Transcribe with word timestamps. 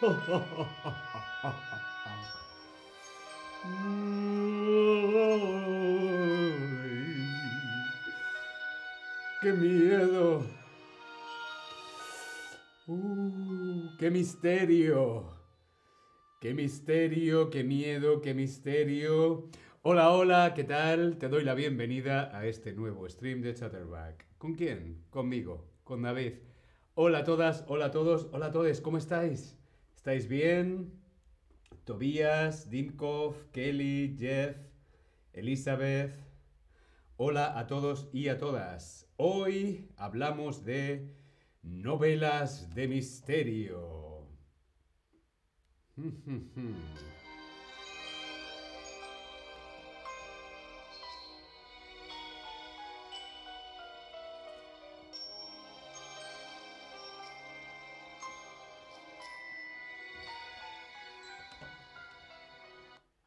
¡Qué 0.00 0.08
miedo! 9.52 10.42
Uh, 12.86 13.96
¡Qué 13.98 14.10
misterio! 14.10 15.34
¡Qué 16.40 16.54
misterio! 16.54 17.50
¡Qué 17.50 17.62
miedo! 17.62 18.22
¡Qué 18.22 18.32
misterio! 18.32 19.50
Hola, 19.82 20.12
hola, 20.12 20.54
¿qué 20.54 20.64
tal? 20.64 21.18
Te 21.18 21.28
doy 21.28 21.44
la 21.44 21.52
bienvenida 21.52 22.34
a 22.34 22.46
este 22.46 22.72
nuevo 22.72 23.06
stream 23.06 23.42
de 23.42 23.52
Chatterback. 23.52 24.24
¿Con 24.38 24.54
quién? 24.54 25.04
Conmigo, 25.10 25.68
con 25.84 26.00
David. 26.00 26.36
Hola 26.94 27.18
a 27.18 27.24
todas, 27.24 27.66
hola 27.68 27.86
a 27.86 27.90
todos, 27.90 28.28
hola 28.32 28.46
a 28.46 28.50
todos, 28.50 28.80
¿cómo 28.80 28.96
estáis? 28.96 29.59
¿Estáis 30.00 30.28
bien? 30.28 30.98
Tobías, 31.84 32.70
Dimkov, 32.70 33.50
Kelly, 33.52 34.16
Jeff, 34.18 34.56
Elizabeth. 35.34 36.14
Hola 37.18 37.58
a 37.58 37.66
todos 37.66 38.08
y 38.10 38.28
a 38.28 38.38
todas. 38.38 39.12
Hoy 39.18 39.90
hablamos 39.98 40.64
de 40.64 41.14
novelas 41.62 42.74
de 42.74 42.88
misterio. 42.88 44.26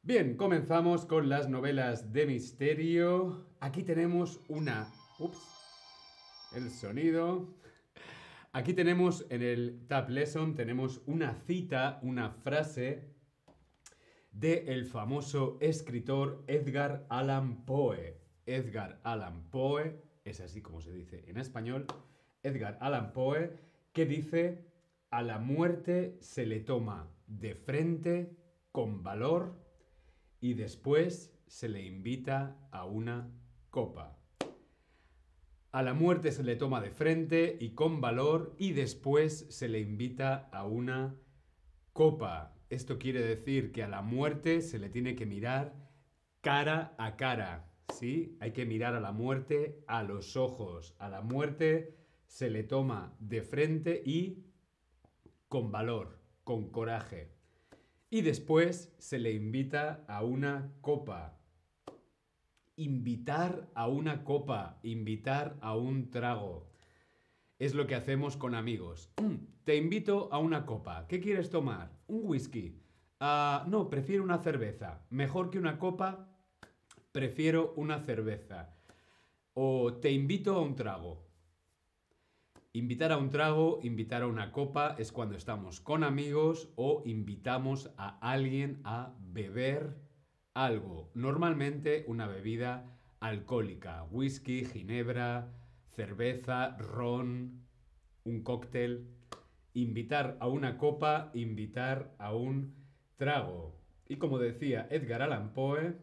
Bien, 0.06 0.36
comenzamos 0.36 1.06
con 1.06 1.30
las 1.30 1.48
novelas 1.48 2.12
de 2.12 2.26
misterio. 2.26 3.48
Aquí 3.62 3.84
tenemos 3.84 4.42
una... 4.50 4.92
Ups. 5.18 5.40
El 6.54 6.70
sonido. 6.72 7.48
Aquí 8.52 8.74
tenemos 8.74 9.26
en 9.30 9.42
el 9.42 9.88
Tab 9.88 10.10
Lesson, 10.10 10.56
tenemos 10.56 11.02
una 11.06 11.34
cita, 11.48 12.02
una 12.02 12.32
frase 12.32 13.14
de 14.34 14.66
el 14.74 14.88
famoso 14.88 15.58
escritor 15.62 16.44
Edgar 16.48 17.06
Allan 17.08 17.64
Poe. 17.64 18.20
Edgar 18.46 19.00
Allan 19.06 19.50
Poe, 19.52 20.02
es 20.26 20.42
así 20.42 20.62
como 20.62 20.82
se 20.82 20.92
dice 20.92 21.24
en 21.28 21.38
español, 21.38 21.88
Edgar 22.44 22.78
Allan 22.82 23.14
Poe, 23.14 23.58
que 23.94 24.06
dice, 24.06 24.66
a 25.12 25.22
la 25.22 25.40
muerte 25.40 26.18
se 26.20 26.46
le 26.46 26.60
toma 26.60 27.10
de 27.26 27.56
frente, 27.56 28.36
con 28.74 29.02
valor, 29.02 29.63
y 30.44 30.56
después 30.56 31.34
se 31.48 31.70
le 31.70 31.86
invita 31.86 32.58
a 32.70 32.84
una 32.84 33.32
copa. 33.70 34.20
A 35.72 35.82
la 35.82 35.94
muerte 35.94 36.34
se 36.34 36.44
le 36.44 36.58
toma 36.58 36.82
de 36.82 36.92
frente 36.92 37.56
y 37.62 37.70
con 37.70 38.02
valor 38.02 38.54
y 38.58 38.74
después 38.74 39.48
se 39.50 39.70
le 39.70 39.80
invita 39.80 40.50
a 40.52 40.68
una 40.68 41.16
copa. 41.94 42.58
Esto 42.70 43.00
quiere 43.00 43.22
decir 43.22 43.72
que 43.72 43.84
a 43.84 43.88
la 43.88 44.02
muerte 44.02 44.60
se 44.60 44.80
le 44.80 44.90
tiene 44.90 45.16
que 45.16 45.26
mirar 45.26 45.76
cara 46.42 46.94
a 46.98 47.16
cara, 47.16 47.72
¿sí? 47.94 48.38
Hay 48.42 48.52
que 48.52 48.66
mirar 48.66 48.96
a 48.96 49.00
la 49.00 49.14
muerte 49.14 49.82
a 49.88 50.04
los 50.04 50.36
ojos. 50.36 50.94
A 51.00 51.08
la 51.08 51.22
muerte 51.22 51.96
se 52.26 52.50
le 52.50 52.64
toma 52.64 53.16
de 53.20 53.44
frente 53.44 54.04
y 54.06 54.44
con 55.48 55.72
valor, 55.72 56.20
con 56.44 56.70
coraje 56.70 57.33
y 58.14 58.22
después 58.22 58.94
se 59.00 59.18
le 59.18 59.32
invita 59.32 60.06
a 60.08 60.24
una 60.24 60.72
copa. 60.82 61.36
Invitar 62.76 63.72
a 63.74 63.88
una 63.88 64.24
copa, 64.24 64.78
invitar 64.84 65.58
a 65.62 65.76
un 65.76 66.12
trago. 66.12 66.70
Es 67.58 67.74
lo 67.74 67.88
que 67.88 67.96
hacemos 67.96 68.38
con 68.38 68.54
amigos. 68.54 69.12
Mm, 69.20 69.64
te 69.64 69.78
invito 69.78 70.30
a 70.32 70.38
una 70.38 70.68
copa. 70.68 71.08
¿Qué 71.08 71.20
quieres 71.20 71.50
tomar? 71.50 71.90
Un 72.06 72.22
whisky. 72.26 72.80
Ah, 73.20 73.66
no, 73.68 73.90
prefiero 73.90 74.24
una 74.24 74.38
cerveza. 74.38 75.02
Mejor 75.10 75.50
que 75.50 75.58
una 75.58 75.80
copa, 75.80 76.30
prefiero 77.12 77.74
una 77.78 77.98
cerveza. 77.98 78.76
O 79.56 79.92
te 79.92 80.12
invito 80.12 80.56
a 80.56 80.62
un 80.62 80.76
trago. 80.76 81.26
Invitar 82.76 83.12
a 83.12 83.18
un 83.18 83.30
trago, 83.30 83.80
invitar 83.84 84.24
a 84.24 84.28
una 84.28 84.52
copa 84.52 84.96
es 84.98 85.12
cuando 85.12 85.36
estamos 85.36 85.80
con 85.80 86.04
amigos 86.04 86.74
o 86.76 87.04
invitamos 87.06 87.94
a 87.98 88.18
alguien 88.18 88.82
a 88.84 89.16
beber 89.20 90.02
algo. 90.56 91.12
Normalmente 91.14 92.04
una 92.08 92.26
bebida 92.26 92.98
alcohólica, 93.20 94.06
whisky, 94.06 94.66
ginebra, 94.66 95.54
cerveza, 95.92 96.76
ron, 96.78 97.64
un 98.24 98.42
cóctel. 98.42 99.08
Invitar 99.76 100.38
a 100.40 100.48
una 100.48 100.80
copa, 100.80 101.30
invitar 101.36 102.16
a 102.18 102.34
un 102.34 102.74
trago. 103.18 103.80
Y 104.08 104.16
como 104.16 104.40
decía 104.40 104.88
Edgar 104.90 105.22
Allan 105.22 105.54
Poe, 105.54 106.00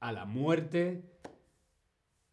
a 0.00 0.12
la 0.12 0.26
muerte, 0.26 1.10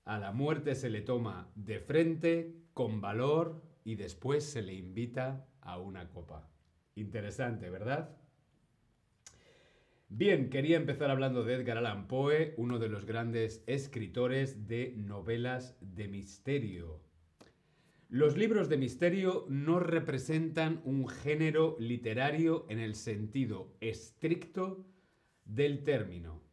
a 0.03 0.19
la 0.19 0.34
muerte 0.34 0.75
se 0.75 0.90
le 0.90 1.00
toma 1.00 1.50
de 1.56 1.80
frente 1.80 2.62
con 2.74 3.02
valor 3.02 3.62
y 3.84 3.96
después 3.96 4.44
se 4.44 4.62
le 4.62 4.74
invita 4.74 5.48
a 5.62 5.78
una 5.78 6.10
copa. 6.10 6.50
Interesante, 6.96 7.70
¿verdad? 7.70 8.18
Bien, 10.10 10.50
quería 10.50 10.78
empezar 10.78 11.10
hablando 11.10 11.44
de 11.44 11.56
Edgar 11.56 11.78
Allan 11.78 12.08
Poe, 12.08 12.54
uno 12.58 12.78
de 12.78 12.88
los 12.88 13.06
grandes 13.06 13.64
escritores 13.66 14.68
de 14.68 14.94
novelas 14.96 15.76
de 15.82 16.08
misterio. 16.08 17.02
Los 18.10 18.38
libros 18.38 18.70
de 18.70 18.78
misterio 18.78 19.48
no 19.50 19.80
representan 19.80 20.82
un 20.86 21.08
género 21.08 21.76
literario 21.80 22.68
en 22.70 22.78
el 22.78 22.94
sentido 22.94 23.76
estricto 23.82 24.86
del 25.46 25.84
término. 25.84 26.44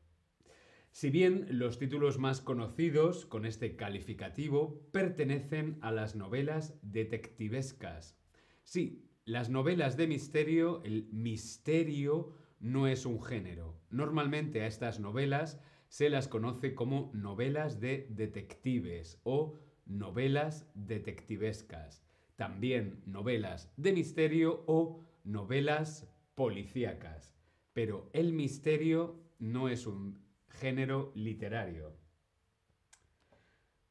Si 0.93 1.11
bien 1.11 1.47
los 1.51 1.79
títulos 1.79 2.19
más 2.19 2.41
conocidos 2.41 3.25
con 3.25 3.47
este 3.47 3.77
calificativo 3.77 4.89
pertenecen 4.93 5.79
a 5.83 5.93
las 5.93 6.17
novelas 6.17 6.79
detectivescas. 6.83 8.19
Sí, 8.65 9.09
las 9.25 9.51
novelas 9.51 9.97
de 9.97 10.09
misterio, 10.09 10.83
el 10.85 11.09
misterio 11.13 12.33
no 12.59 12.89
es 12.89 13.07
un 13.07 13.23
género. 13.23 13.81
Normalmente 13.91 14.63
a 14.63 14.67
estas 14.67 14.99
novelas 14.99 15.61
se 15.89 16.11
las 16.11 16.27
conoce 16.27 16.75
como 16.75 17.11
novelas 17.15 17.81
de 17.81 18.09
detectives 18.11 19.21
o 19.23 19.55
novelas 19.87 20.69
detectivescas. 20.75 22.05
También 22.35 23.03
novelas 23.07 23.73
de 23.77 23.93
misterio 23.93 24.65
o 24.67 25.05
novelas 25.23 26.13
policíacas. 26.35 27.35
Pero 27.73 28.11
el 28.13 28.33
misterio 28.33 29.21
no 29.39 29.69
es 29.69 29.87
un 29.87 30.30
género 30.61 31.11
literario. 31.15 31.97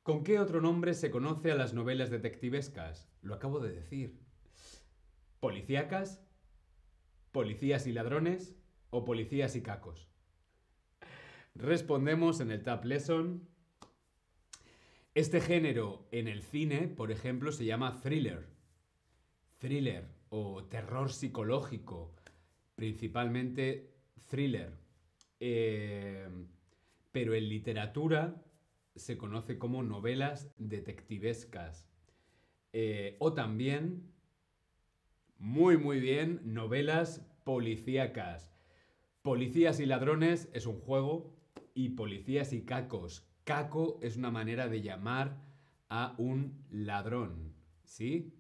¿Con 0.04 0.24
qué 0.24 0.40
otro 0.40 0.62
nombre 0.62 0.94
se 0.94 1.12
conoce 1.12 1.52
a 1.52 1.56
las 1.56 1.74
novelas 1.74 2.10
detectivescas? 2.10 3.10
Lo 3.22 3.34
acabo 3.34 3.60
de 3.60 3.74
decir. 3.74 4.20
¿Policíacas? 5.40 6.24
¿Policías 7.32 7.88
y 7.88 7.92
ladrones? 7.92 8.56
¿O 8.92 9.04
policías 9.04 9.56
y 9.56 9.62
cacos? 9.62 10.10
Respondemos 11.56 12.40
en 12.40 12.52
el 12.52 12.64
Tab 12.64 12.86
Lesson. 12.86 13.48
Este 15.16 15.42
género 15.42 16.08
en 16.12 16.28
el 16.28 16.44
cine, 16.44 16.88
por 16.88 17.12
ejemplo, 17.12 17.52
se 17.52 17.66
llama 17.66 18.00
thriller. 18.00 18.48
Thriller 19.58 20.08
o 20.30 20.66
terror 20.66 21.12
psicológico. 21.12 22.16
Principalmente 22.76 23.96
thriller. 24.28 24.80
Eh, 25.40 26.28
pero 27.12 27.34
en 27.34 27.50
literatura 27.50 28.42
se 28.96 29.18
conoce 29.18 29.58
como 29.58 29.84
novelas 29.84 30.52
detectivescas. 30.58 31.88
Eh, 32.74 33.16
o 33.20 33.34
también, 33.34 34.12
muy 35.38 35.78
muy 35.78 36.00
bien, 36.00 36.42
novelas 36.44 37.26
policíacas. 37.44 38.54
Policías 39.22 39.80
y 39.80 39.86
ladrones 39.86 40.50
es 40.54 40.66
un 40.66 40.80
juego 40.80 41.36
y 41.74 41.90
policías 41.90 42.54
y 42.54 42.64
cacos. 42.64 43.26
Caco 43.44 44.00
es 44.02 44.18
una 44.18 44.32
manera 44.32 44.68
de 44.68 44.82
llamar 44.82 45.42
a 45.90 46.14
un 46.18 46.66
ladrón, 46.70 47.56
¿sí? 47.84 48.36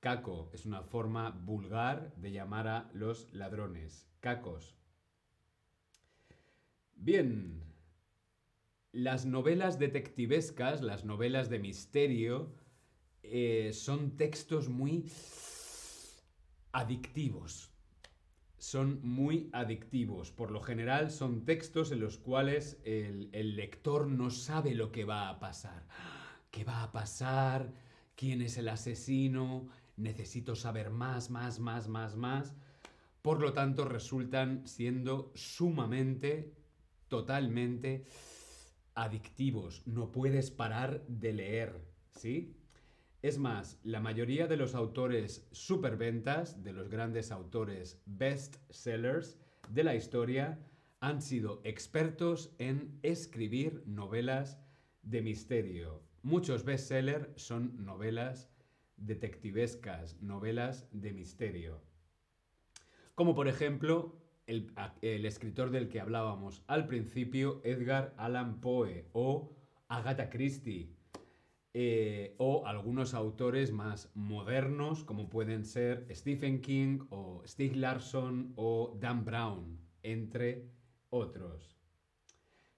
Caco 0.00 0.50
es 0.52 0.66
una 0.66 0.82
forma 0.82 1.30
vulgar 1.30 2.14
de 2.16 2.30
llamar 2.32 2.68
a 2.68 2.90
los 2.92 3.32
ladrones. 3.32 4.06
Cacos. 4.20 4.76
Bien, 7.04 7.62
las 8.90 9.26
novelas 9.26 9.78
detectivescas, 9.78 10.80
las 10.80 11.04
novelas 11.04 11.50
de 11.50 11.58
misterio, 11.58 12.54
eh, 13.22 13.72
son 13.74 14.16
textos 14.16 14.70
muy 14.70 15.04
adictivos. 16.72 17.70
Son 18.56 19.00
muy 19.02 19.50
adictivos. 19.52 20.32
Por 20.32 20.50
lo 20.50 20.62
general 20.62 21.10
son 21.10 21.44
textos 21.44 21.92
en 21.92 22.00
los 22.00 22.16
cuales 22.16 22.80
el, 22.84 23.28
el 23.32 23.54
lector 23.54 24.06
no 24.06 24.30
sabe 24.30 24.74
lo 24.74 24.90
que 24.90 25.04
va 25.04 25.28
a 25.28 25.38
pasar. 25.40 25.86
¿Qué 26.50 26.64
va 26.64 26.84
a 26.84 26.90
pasar? 26.90 27.70
¿Quién 28.16 28.40
es 28.40 28.56
el 28.56 28.68
asesino? 28.68 29.68
Necesito 29.98 30.56
saber 30.56 30.88
más, 30.88 31.28
más, 31.28 31.60
más, 31.60 31.86
más, 31.86 32.16
más. 32.16 32.54
Por 33.20 33.40
lo 33.40 33.52
tanto, 33.52 33.84
resultan 33.84 34.66
siendo 34.66 35.32
sumamente, 35.34 36.63
totalmente 37.08 38.04
adictivos. 38.94 39.82
No 39.86 40.12
puedes 40.12 40.50
parar 40.50 41.04
de 41.06 41.32
leer, 41.32 41.80
¿sí? 42.16 42.56
Es 43.22 43.38
más, 43.38 43.78
la 43.82 44.00
mayoría 44.00 44.46
de 44.46 44.56
los 44.56 44.74
autores 44.74 45.48
superventas, 45.50 46.62
de 46.62 46.72
los 46.72 46.88
grandes 46.88 47.32
autores 47.32 48.02
best 48.04 48.56
sellers 48.70 49.38
de 49.70 49.82
la 49.82 49.94
historia, 49.94 50.58
han 51.00 51.22
sido 51.22 51.60
expertos 51.64 52.54
en 52.58 52.98
escribir 53.02 53.82
novelas 53.86 54.58
de 55.02 55.22
misterio. 55.22 56.02
Muchos 56.22 56.64
bestsellers 56.64 57.28
son 57.36 57.84
novelas 57.84 58.50
detectivescas, 58.96 60.20
novelas 60.22 60.86
de 60.92 61.12
misterio. 61.12 61.82
Como 63.14 63.34
por 63.34 63.48
ejemplo 63.48 64.23
el, 64.46 65.26
escritor 65.26 65.70
del 65.70 65.88
que 65.88 66.00
hablábamos 66.00 66.62
al 66.66 66.86
principio, 66.86 67.60
Edgar 67.64 68.14
Allan 68.16 68.60
Poe 68.60 69.06
o 69.12 69.52
Agatha 69.88 70.30
Christie 70.30 70.90
eh, 71.72 72.34
o 72.38 72.66
algunos 72.66 73.14
autores 73.14 73.72
más 73.72 74.10
modernos 74.14 75.02
como 75.02 75.28
pueden 75.28 75.64
ser 75.64 76.06
Stephen 76.14 76.60
King 76.60 77.00
o 77.10 77.42
Stieg 77.46 77.76
Larsson 77.76 78.52
o 78.56 78.96
Dan 79.00 79.24
Brown, 79.24 79.78
entre 80.02 80.68
otros. 81.10 81.76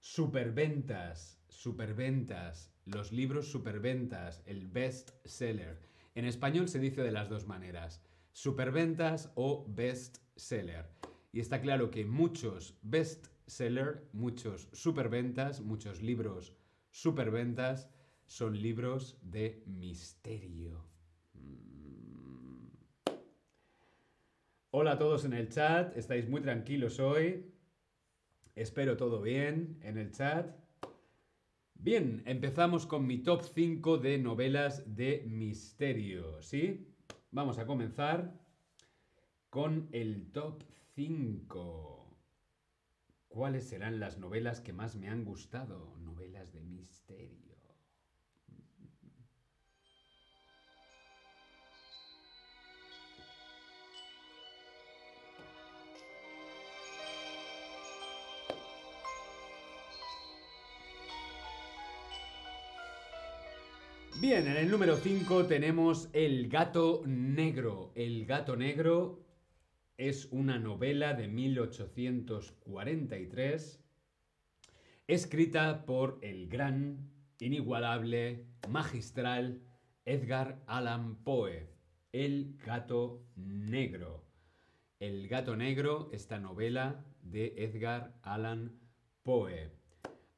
Superventas, 0.00 1.38
superventas, 1.48 2.72
los 2.86 3.12
libros 3.12 3.50
superventas, 3.50 4.42
el 4.46 4.66
best 4.68 5.10
seller. 5.24 5.80
En 6.14 6.24
español 6.24 6.68
se 6.68 6.78
dice 6.78 7.02
de 7.02 7.12
las 7.12 7.28
dos 7.28 7.46
maneras, 7.46 8.02
superventas 8.32 9.30
o 9.34 9.66
best 9.68 10.18
seller. 10.36 10.86
Y 11.37 11.41
está 11.41 11.61
claro 11.61 11.91
que 11.91 12.06
muchos 12.06 12.79
best 12.81 13.27
seller, 13.47 14.09
muchos 14.15 14.71
superventas, 14.73 15.61
muchos 15.61 16.00
libros 16.00 16.55
superventas, 16.88 17.91
son 18.25 18.59
libros 18.59 19.19
de 19.21 19.62
misterio. 19.67 20.83
Hola 24.71 24.93
a 24.93 24.99
todos 24.99 25.27
en 25.27 25.35
el 25.35 25.50
chat, 25.50 25.94
estáis 25.94 26.27
muy 26.27 26.41
tranquilos 26.41 26.99
hoy. 27.00 27.53
Espero 28.55 28.97
todo 28.97 29.21
bien 29.21 29.79
en 29.83 29.99
el 29.99 30.12
chat. 30.12 30.56
Bien, 31.75 32.23
empezamos 32.25 32.87
con 32.87 33.06
mi 33.06 33.19
top 33.19 33.43
5 33.43 33.99
de 33.99 34.17
novelas 34.17 34.97
de 34.97 35.23
misterio, 35.29 36.41
¿sí? 36.41 36.88
Vamos 37.31 37.59
a 37.59 37.67
comenzar 37.67 38.41
con 39.50 39.91
el 39.93 40.33
top 40.33 40.62
5. 40.96 42.16
¿Cuáles 43.28 43.69
serán 43.69 44.00
las 44.00 44.16
novelas 44.16 44.62
que 44.62 44.72
más 44.72 44.96
me 44.96 45.10
han 45.10 45.26
gustado? 45.26 45.94
Novelas 45.98 46.54
de 46.54 46.62
misterio. 46.62 47.54
Bien, 64.19 64.46
en 64.46 64.56
el 64.56 64.70
número 64.70 64.96
5 64.96 65.44
tenemos 65.44 66.08
El 66.14 66.49
gato 66.49 67.02
negro. 67.04 67.92
El 67.94 68.25
gato 68.25 68.56
negro 68.56 69.25
es 69.98 70.28
una 70.31 70.58
novela 70.58 71.12
de 71.14 71.28
1843 71.28 73.82
escrita 75.06 75.87
por 75.87 76.19
el 76.22 76.48
gran, 76.48 77.08
inigualable, 77.38 78.46
magistral 78.69 79.62
Edgar 80.04 80.60
Allan 80.66 81.16
Poe. 81.25 81.70
El 82.12 82.58
gato 82.64 83.25
negro. 83.37 84.26
El 85.00 85.26
gato 85.28 85.56
negro, 85.56 86.10
esta 86.12 86.38
novela 86.38 87.04
de 87.22 87.54
Edgar 87.56 88.19
Allan 88.22 88.78
Poe. 89.22 89.70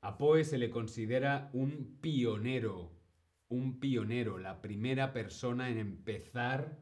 A 0.01 0.17
Poe 0.19 0.45
se 0.45 0.59
le 0.59 0.71
considera 0.71 1.51
un 1.53 1.99
pionero 2.01 2.99
un 3.49 3.81
pionero, 3.81 4.39
la 4.39 4.61
primera 4.61 5.13
persona 5.13 5.71
en 5.71 5.79
empezar 5.79 6.79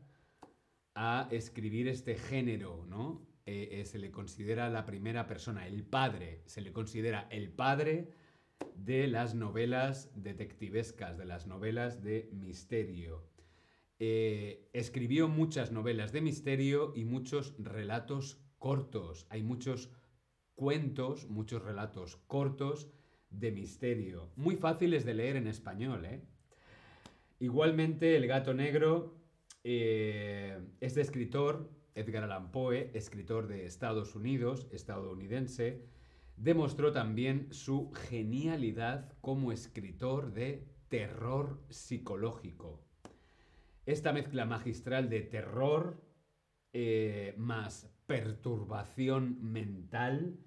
a 0.97 1.29
escribir 1.31 1.89
este 1.89 2.17
género, 2.17 2.85
¿no? 2.89 3.27
Eh, 3.45 3.69
eh, 3.81 3.85
se 3.85 3.99
le 3.99 4.11
considera 4.11 4.69
la 4.71 4.87
primera 4.87 5.27
persona, 5.29 5.69
el 5.69 5.85
padre, 5.85 6.43
se 6.47 6.63
le 6.63 6.73
considera 6.73 7.29
el 7.31 7.51
padre 7.51 8.11
de 8.75 9.07
las 9.07 9.35
novelas 9.35 10.11
detectivescas, 10.15 11.19
de 11.19 11.27
las 11.27 11.47
novelas 11.47 12.03
de 12.03 12.29
misterio. 12.33 13.23
Eh, 13.99 14.69
escribió 14.73 15.29
muchas 15.29 15.71
novelas 15.71 16.13
de 16.13 16.23
misterio 16.23 16.93
y 16.97 17.05
muchos 17.05 17.55
relatos 17.59 18.41
cortos. 18.59 19.27
Hay 19.29 19.43
muchos 19.43 19.91
cuentos, 20.55 21.29
muchos 21.29 21.63
relatos 21.63 22.17
cortos 22.27 22.91
de 23.31 23.53
misterio. 23.53 24.33
Muy 24.35 24.57
fáciles 24.57 25.05
de 25.05 25.15
leer 25.15 25.37
en 25.37 25.47
español, 25.47 26.07
¿eh? 26.07 26.23
Igualmente, 27.39 28.17
El 28.17 28.27
gato 28.27 28.55
negro 28.55 29.15
eh, 29.69 30.61
es 30.81 30.95
de 30.95 31.03
escritor, 31.03 31.69
Edgar 31.97 32.23
Allan 32.23 32.53
Poe, 32.53 32.93
escritor 32.95 33.49
de 33.49 33.67
Estados 33.67 34.15
Unidos, 34.15 34.69
estadounidense, 34.71 35.83
demostró 36.37 36.93
también 36.93 37.53
su 37.53 37.91
genialidad 37.91 39.13
como 39.21 39.51
escritor 39.51 40.33
de 40.33 40.69
terror 40.87 41.65
psicológico. 41.69 42.85
Esta 43.87 44.13
mezcla 44.13 44.45
magistral 44.45 45.09
de 45.09 45.23
terror 45.23 46.01
eh, 46.73 47.35
más 47.37 47.91
perturbación 48.07 49.39
mental 49.43 50.39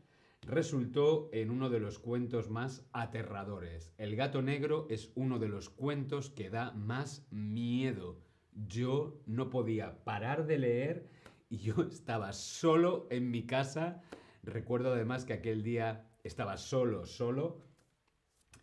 resultó 0.43 1.29
en 1.33 1.51
uno 1.51 1.69
de 1.69 1.81
los 1.81 1.99
cuentos 1.99 2.49
más 2.49 2.87
aterradores. 2.93 3.93
El 3.97 4.15
gato 4.15 4.41
negro 4.41 4.87
es 4.89 5.11
uno 5.15 5.39
de 5.39 5.49
los 5.49 5.69
cuentos 5.69 6.29
que 6.29 6.49
da 6.49 6.71
más 6.71 7.27
miedo. 7.31 8.28
Yo 8.67 9.21
no 9.25 9.49
podía 9.49 10.03
parar 10.03 10.45
de 10.45 10.57
leer 10.57 11.09
y 11.49 11.57
yo 11.57 11.81
estaba 11.89 12.33
solo 12.33 13.07
en 13.09 13.31
mi 13.31 13.45
casa. 13.45 14.01
Recuerdo 14.43 14.93
además 14.93 15.25
que 15.25 15.33
aquel 15.33 15.63
día 15.63 16.09
estaba 16.23 16.57
solo, 16.57 17.05
solo. 17.05 17.61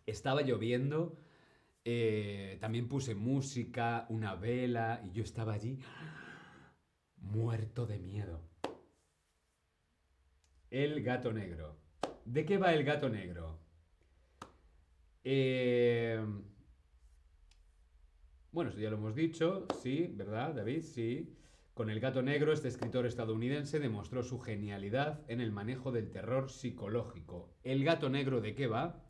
Estaba 0.05 0.41
lloviendo. 0.41 1.17
Eh, 1.83 2.57
también 2.59 2.89
puse 2.89 3.15
música, 3.15 4.05
una 4.09 4.35
vela 4.35 5.01
y 5.05 5.11
yo 5.11 5.23
estaba 5.23 5.53
allí 5.53 5.79
muerto 7.17 7.85
de 7.85 7.99
miedo. 7.99 8.41
El 10.69 11.01
gato 11.01 11.31
negro. 11.31 11.77
¿De 12.25 12.45
qué 12.45 12.57
va 12.57 12.73
el 12.73 12.83
gato 12.83 13.07
negro? 13.07 13.57
Eh, 15.23 16.21
bueno, 18.51 18.69
esto 18.69 18.81
ya 18.81 18.89
lo 18.89 18.97
hemos 18.97 19.15
dicho, 19.15 19.67
sí, 19.81 20.11
¿verdad, 20.15 20.55
David? 20.55 20.81
Sí. 20.81 21.33
Con 21.73 21.91
el 21.91 21.99
gato 21.99 22.23
negro, 22.23 22.53
este 22.53 22.69
escritor 22.69 23.05
estadounidense 23.05 23.79
demostró 23.79 24.23
su 24.23 24.39
genialidad 24.39 25.21
en 25.27 25.41
el 25.41 25.51
manejo 25.51 25.91
del 25.91 26.09
terror 26.09 26.49
psicológico. 26.49 27.53
¿El 27.63 27.83
gato 27.83 28.09
negro 28.09 28.41
de 28.41 28.55
qué 28.55 28.65
va? 28.65 29.03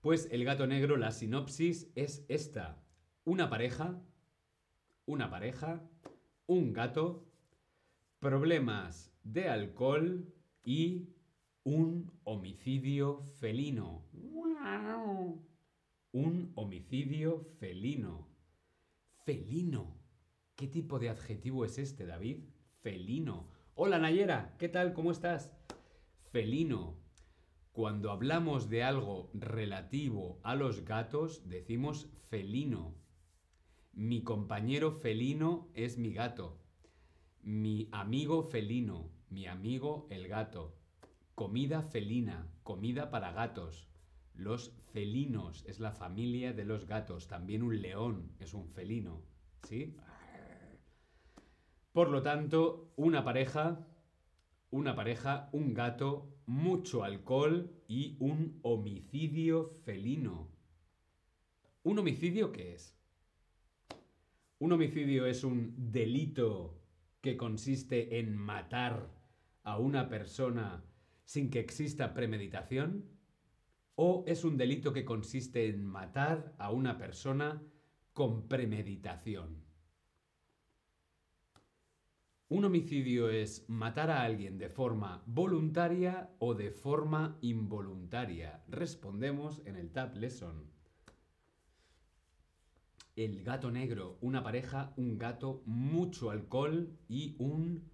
Pues 0.00 0.28
el 0.32 0.44
gato 0.44 0.66
negro, 0.66 0.96
la 0.96 1.10
sinopsis 1.10 1.90
es 1.94 2.24
esta. 2.28 2.82
Una 3.24 3.50
pareja, 3.50 4.00
una 5.04 5.28
pareja, 5.28 5.82
un 6.46 6.72
gato, 6.72 7.26
problemas 8.20 9.12
de 9.22 9.48
alcohol 9.48 10.32
y 10.62 11.10
un 11.62 12.10
homicidio 12.24 13.22
felino. 13.38 14.02
Un 16.14 16.52
homicidio 16.54 17.44
felino. 17.58 18.28
Felino. 19.24 20.00
¿Qué 20.54 20.68
tipo 20.68 21.00
de 21.00 21.08
adjetivo 21.08 21.64
es 21.64 21.76
este, 21.76 22.06
David? 22.06 22.44
Felino. 22.82 23.48
Hola 23.74 23.98
Nayera, 23.98 24.54
¿qué 24.60 24.68
tal? 24.68 24.92
¿Cómo 24.92 25.10
estás? 25.10 25.52
Felino. 26.30 27.00
Cuando 27.72 28.12
hablamos 28.12 28.70
de 28.70 28.84
algo 28.84 29.28
relativo 29.34 30.38
a 30.44 30.54
los 30.54 30.84
gatos, 30.84 31.48
decimos 31.48 32.08
felino. 32.28 32.94
Mi 33.92 34.22
compañero 34.22 34.92
felino 34.92 35.68
es 35.74 35.98
mi 35.98 36.12
gato. 36.12 36.60
Mi 37.42 37.88
amigo 37.90 38.44
felino, 38.44 39.10
mi 39.30 39.46
amigo 39.48 40.06
el 40.10 40.28
gato. 40.28 40.76
Comida 41.34 41.82
felina, 41.82 42.46
comida 42.62 43.10
para 43.10 43.32
gatos. 43.32 43.88
Los 44.34 44.72
felinos 44.92 45.64
es 45.66 45.80
la 45.80 45.92
familia 45.92 46.52
de 46.52 46.64
los 46.64 46.86
gatos. 46.86 47.28
También 47.28 47.62
un 47.62 47.80
león 47.80 48.32
es 48.38 48.54
un 48.54 48.68
felino. 48.68 49.22
¿Sí? 49.62 49.96
Por 51.92 52.10
lo 52.10 52.22
tanto, 52.22 52.92
una 52.96 53.24
pareja, 53.24 53.86
una 54.70 54.96
pareja, 54.96 55.48
un 55.52 55.72
gato, 55.72 56.34
mucho 56.46 57.04
alcohol 57.04 57.70
y 57.86 58.16
un 58.18 58.58
homicidio 58.62 59.70
felino. 59.84 60.50
¿Un 61.84 61.98
homicidio 61.98 62.50
qué 62.50 62.74
es? 62.74 62.98
Un 64.58 64.72
homicidio 64.72 65.26
es 65.26 65.44
un 65.44 65.74
delito 65.92 66.80
que 67.20 67.36
consiste 67.36 68.18
en 68.18 68.36
matar 68.36 69.10
a 69.62 69.78
una 69.78 70.08
persona 70.08 70.84
sin 71.24 71.50
que 71.50 71.60
exista 71.60 72.12
premeditación? 72.12 73.13
¿O 73.96 74.24
es 74.26 74.42
un 74.44 74.56
delito 74.56 74.92
que 74.92 75.04
consiste 75.04 75.68
en 75.68 75.84
matar 75.84 76.56
a 76.58 76.72
una 76.72 76.98
persona 76.98 77.62
con 78.12 78.48
premeditación? 78.48 79.62
¿Un 82.48 82.64
homicidio 82.64 83.30
es 83.30 83.64
matar 83.68 84.10
a 84.10 84.22
alguien 84.22 84.58
de 84.58 84.68
forma 84.68 85.22
voluntaria 85.26 86.34
o 86.40 86.54
de 86.54 86.72
forma 86.72 87.38
involuntaria? 87.40 88.64
Respondemos 88.68 89.62
en 89.64 89.76
el 89.76 89.92
Tab 89.92 90.16
Lesson. 90.16 90.70
El 93.14 93.44
gato 93.44 93.70
negro, 93.70 94.18
una 94.20 94.42
pareja, 94.42 94.92
un 94.96 95.18
gato, 95.18 95.62
mucho 95.66 96.30
alcohol 96.30 96.98
y 97.08 97.36
un 97.38 97.88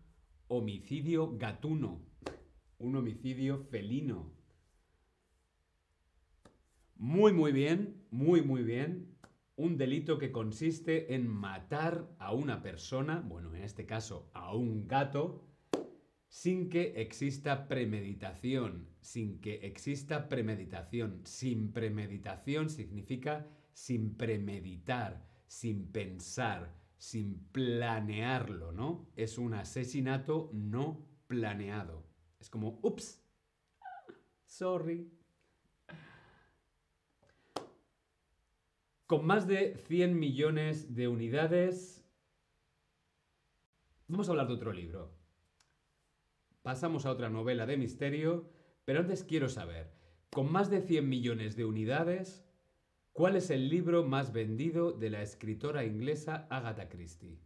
homicidio 0.49 1.37
gatuno, 1.37 2.01
un 2.79 2.97
homicidio 2.97 3.59
felino. 3.71 4.40
Muy, 7.01 7.33
muy 7.33 7.53
bien, 7.53 8.05
muy, 8.11 8.43
muy 8.43 8.63
bien. 8.63 9.17
Un 9.57 9.79
delito 9.79 10.19
que 10.19 10.31
consiste 10.31 11.15
en 11.15 11.29
matar 11.29 12.07
a 12.19 12.35
una 12.35 12.61
persona, 12.61 13.25
bueno, 13.27 13.55
en 13.55 13.63
este 13.63 13.87
caso 13.87 14.31
a 14.35 14.55
un 14.55 14.87
gato, 14.87 15.43
sin 16.29 16.69
que 16.69 17.01
exista 17.01 17.69
premeditación. 17.69 18.87
Sin 19.01 19.41
que 19.41 19.67
exista 19.67 20.29
premeditación. 20.29 21.23
Sin 21.25 21.73
premeditación 21.73 22.69
significa 22.69 23.47
sin 23.73 24.15
premeditar, 24.19 25.27
sin 25.47 25.91
pensar, 25.91 26.77
sin 26.99 27.47
planearlo, 27.51 28.73
¿no? 28.73 29.09
Es 29.17 29.39
un 29.39 29.55
asesinato 29.55 30.51
no 30.53 31.09
planeado. 31.29 32.05
Es 32.39 32.51
como, 32.51 32.79
ups, 32.83 33.25
sorry. 34.45 35.20
Con 39.11 39.27
más 39.27 39.49
de 39.49 39.75
100 39.89 40.21
millones 40.21 40.95
de 40.95 41.09
unidades... 41.09 42.09
Vamos 44.07 44.29
a 44.29 44.31
hablar 44.31 44.47
de 44.47 44.55
otro 44.55 44.73
libro. 44.73 45.11
Pasamos 46.63 47.05
a 47.05 47.11
otra 47.11 47.29
novela 47.29 47.67
de 47.67 47.77
misterio, 47.77 48.49
pero 48.85 49.01
antes 49.01 49.25
quiero 49.25 49.49
saber, 49.49 49.93
con 50.31 50.53
más 50.53 50.71
de 50.71 50.81
100 50.81 51.09
millones 51.09 51.57
de 51.57 51.65
unidades, 51.65 52.47
¿cuál 53.13 53.35
es 53.35 53.51
el 53.51 53.69
libro 53.69 54.05
más 54.05 54.33
vendido 54.33 54.93
de 54.93 55.11
la 55.11 55.23
escritora 55.23 55.85
inglesa 55.85 56.47
Agatha 56.49 56.89
Christie? 56.89 57.41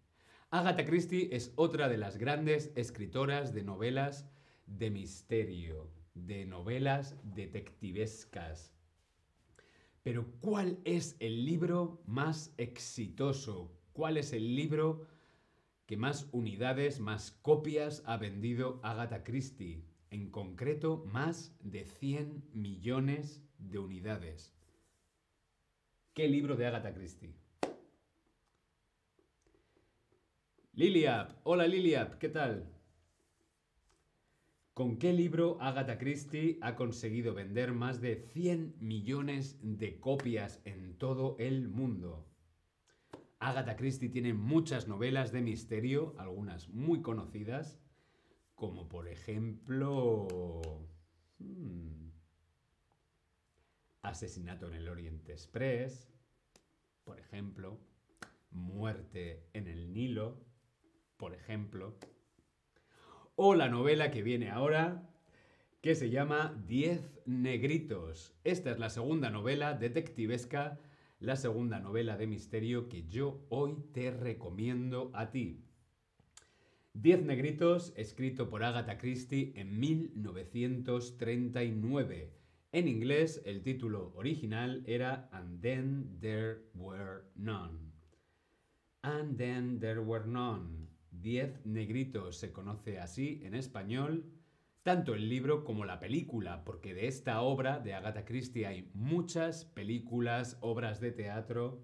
Agatha 0.51 0.85
Christie 0.85 1.31
es 1.33 1.55
otra 1.57 1.89
de 1.89 1.97
las 1.97 2.19
grandes 2.19 2.73
escritoras 2.77 3.55
de 3.55 3.65
novelas 3.65 4.31
de 4.67 4.91
misterio, 4.91 5.91
de 6.13 6.45
novelas 6.45 7.17
detectivescas. 7.23 8.74
Pero 10.05 10.27
¿cuál 10.41 10.79
es 10.85 11.17
el 11.19 11.47
libro 11.47 12.03
más 12.07 12.53
exitoso? 12.59 13.73
¿Cuál 13.95 14.19
es 14.19 14.35
el 14.35 14.55
libro 14.55 15.09
que 15.87 15.97
más 15.97 16.29
unidades, 16.31 17.01
más 17.01 17.31
copias 17.31 18.03
ha 18.05 18.19
vendido 18.19 18.81
Agatha 18.83 19.25
Christie? 19.25 19.83
En 20.11 20.31
concreto, 20.31 21.07
más 21.07 21.57
de 21.61 21.87
100 21.87 22.51
millones 22.53 23.43
de 23.57 23.79
unidades. 23.79 24.55
¿Qué 26.13 26.29
libro 26.29 26.57
de 26.57 26.67
Agatha 26.67 26.93
Christie? 26.93 27.35
Liliap, 30.75 31.33
hola 31.45 31.67
Liliap, 31.67 32.19
¿qué 32.19 32.29
tal? 32.29 32.74
¿Con 34.75 34.99
qué 34.99 35.13
libro 35.13 35.57
Agatha 35.61 35.99
Christie 35.99 36.59
ha 36.61 36.75
conseguido 36.75 37.33
vender 37.33 37.73
más 37.73 38.01
de 38.01 38.17
100 38.17 38.75
millones 38.81 39.57
de 39.63 40.01
copias 40.01 40.61
en 40.65 40.99
todo 40.99 41.37
el 41.39 41.69
mundo? 41.69 42.27
Agatha 43.39 43.77
Christie 43.77 44.09
tiene 44.09 44.35
muchas 44.35 44.89
novelas 44.89 45.31
de 45.31 45.43
misterio, 45.43 46.17
algunas 46.19 46.71
muy 46.71 47.03
conocidas, 47.03 47.79
como 48.57 48.89
por 48.89 49.07
ejemplo... 49.07 50.27
Hmm, 51.39 52.09
Asesinato 54.03 54.67
en 54.67 54.75
el 54.75 54.89
Oriente 54.89 55.31
Express, 55.31 56.13
por 57.05 57.21
ejemplo, 57.21 57.79
Muerte 58.51 59.47
en 59.53 59.69
el 59.69 59.93
Nilo, 59.93 60.45
por 61.17 61.33
ejemplo 61.33 61.97
o 63.37 63.55
la 63.55 63.69
novela 63.69 64.11
que 64.11 64.23
viene 64.23 64.51
ahora, 64.51 65.09
que 65.81 65.95
se 65.95 66.11
llama 66.11 66.61
Diez 66.67 67.21
Negritos. 67.27 68.35
Esta 68.45 68.71
es 68.71 68.79
la 68.79 68.91
segunda 68.91 69.31
novela 69.31 69.73
detectivesca, 69.75 70.79
la 71.21 71.37
segunda 71.37 71.79
novela 71.81 72.17
de 72.17 72.27
misterio 72.27 72.89
que 72.89 73.07
yo 73.07 73.45
hoy 73.49 73.77
te 73.93 74.11
recomiendo 74.11 75.11
a 75.15 75.31
ti. 75.31 75.61
Diez 76.93 77.23
Negritos, 77.23 77.93
escrito 77.97 78.49
por 78.49 78.63
Agatha 78.63 78.99
Christie 78.99 79.53
en 79.57 79.81
1939. 79.81 82.33
En 82.71 82.89
inglés, 82.89 83.43
el 83.45 83.63
título 83.63 84.13
original 84.15 84.85
era 84.87 85.29
And 85.33 85.61
Then 85.61 86.19
There 86.21 86.67
Were 86.75 87.23
None. 87.35 87.93
And 89.03 89.37
Then 89.37 89.81
There 89.81 90.01
Were 90.01 90.27
None. 90.27 90.84
Diez 91.25 91.65
negritos 91.65 92.37
se 92.37 92.53
conoce 92.53 92.99
así 92.99 93.41
en 93.45 93.55
español, 93.55 94.31
tanto 94.83 95.15
el 95.15 95.31
libro 95.31 95.65
como 95.65 95.87
la 95.87 95.99
película, 95.99 96.67
porque 96.67 96.93
de 96.93 97.07
esta 97.07 97.41
obra 97.41 97.79
de 97.79 97.95
Agatha 97.95 98.27
Christie 98.27 98.67
hay 98.67 98.91
muchas 98.93 99.65
películas, 99.65 100.59
obras 100.61 101.01
de 101.01 101.13
teatro, 101.13 101.83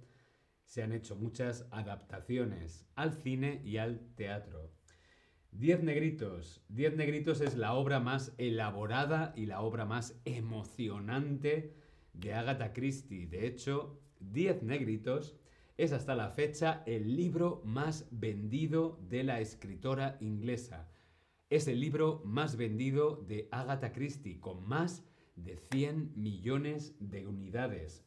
se 0.66 0.82
han 0.82 0.92
hecho 0.92 1.16
muchas 1.16 1.66
adaptaciones 1.70 2.87
al 2.97 3.14
cine 3.14 3.62
y 3.64 3.78
al 3.78 4.00
teatro. 4.14 4.75
Diez 5.52 5.82
negritos. 5.82 6.62
Diez 6.68 6.94
negritos 6.94 7.40
es 7.40 7.56
la 7.56 7.73
obra 7.73 7.99
más 7.99 8.35
elaborada 8.37 9.32
y 9.35 9.47
la 9.47 9.62
obra 9.62 9.87
más 9.87 10.20
emocionante 10.26 11.75
de 12.12 12.35
Agatha 12.35 12.75
Christie. 12.75 13.26
De 13.26 13.47
hecho, 13.47 14.02
Diez 14.20 14.62
negritos 14.62 15.39
es 15.80 15.92
hasta 15.92 16.14
la 16.14 16.28
fecha 16.28 16.82
el 16.84 17.16
libro 17.16 17.62
más 17.64 18.06
vendido 18.10 19.00
de 19.08 19.25
la 19.25 19.40
escritora 19.40 20.18
inglesa. 20.20 20.90
Es 21.49 21.68
el 21.68 21.80
libro 21.80 22.20
más 22.26 22.56
vendido 22.56 23.16
de 23.16 23.49
Agatha 23.50 23.90
Christie, 23.90 24.40
con 24.40 24.62
más 24.68 25.02
de 25.37 25.56
100 25.56 26.12
millones 26.16 26.94
de 27.00 27.26
unidades. 27.26 28.04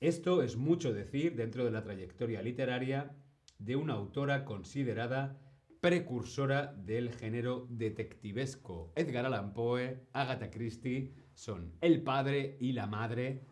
Esto 0.00 0.42
es 0.42 0.56
mucho 0.56 0.92
decir 0.92 1.36
dentro 1.36 1.64
de 1.64 1.70
la 1.70 1.84
trayectoria 1.84 2.42
literaria 2.42 3.14
de 3.60 3.76
una 3.76 3.92
autora 3.92 4.44
considerada 4.44 5.38
precursora 5.80 6.74
del 6.74 7.12
género 7.12 7.68
detectivesco. 7.70 8.92
Edgar 8.96 9.26
Allan 9.26 9.54
Poe, 9.54 10.08
Agatha 10.12 10.50
Christie 10.50 11.14
son 11.34 11.72
el 11.82 12.02
padre 12.02 12.56
y 12.58 12.72
la 12.72 12.88
madre 12.88 13.46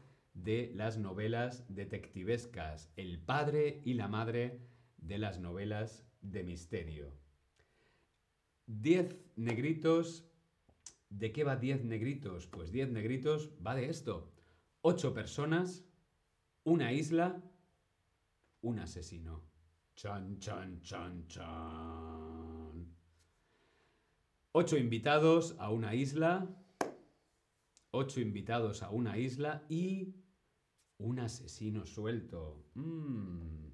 de 0.45 0.73
las 0.75 0.99
novelas 0.99 1.65
detectivescas, 1.69 2.91
el 2.97 3.19
padre 3.19 3.81
y 3.85 3.95
la 3.95 4.09
madre 4.09 4.61
de 4.97 5.19
las 5.19 5.41
novelas 5.41 6.07
de 6.21 6.43
misterio. 6.45 7.13
Diez 8.67 9.17
negritos. 9.37 10.25
¿De 11.09 11.33
qué 11.33 11.43
va 11.43 11.57
Diez 11.57 11.85
negritos? 11.85 12.47
Pues 12.47 12.71
Diez 12.71 12.91
negritos 12.91 13.51
va 13.67 13.75
de 13.75 13.89
esto. 13.89 14.31
Ocho 14.83 15.15
personas, 15.15 15.85
una 16.65 16.93
isla, 16.93 17.43
un 18.61 18.79
asesino. 18.79 19.43
Chan, 19.95 20.39
chan, 20.39 20.81
chan, 20.83 21.27
chan. 21.27 22.95
Ocho 24.53 24.77
invitados 24.77 25.57
a 25.59 25.71
una 25.71 25.95
isla, 25.95 26.49
ocho 27.91 28.21
invitados 28.21 28.83
a 28.83 28.91
una 28.91 29.19
isla 29.19 29.65
y 29.69 30.15
un 30.99 31.21
asesino 31.21 31.87
suelto. 31.87 32.65
Mm. 32.75 33.69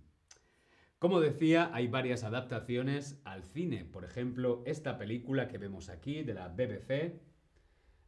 Como 0.98 1.20
decía, 1.20 1.70
hay 1.74 1.88
varias 1.88 2.24
adaptaciones 2.24 3.20
al 3.24 3.42
cine. 3.44 3.84
Por 3.84 4.04
ejemplo, 4.04 4.62
esta 4.66 4.96
película 4.96 5.48
que 5.48 5.58
vemos 5.58 5.88
aquí 5.88 6.22
de 6.22 6.34
la 6.34 6.48
BBC, 6.48 7.20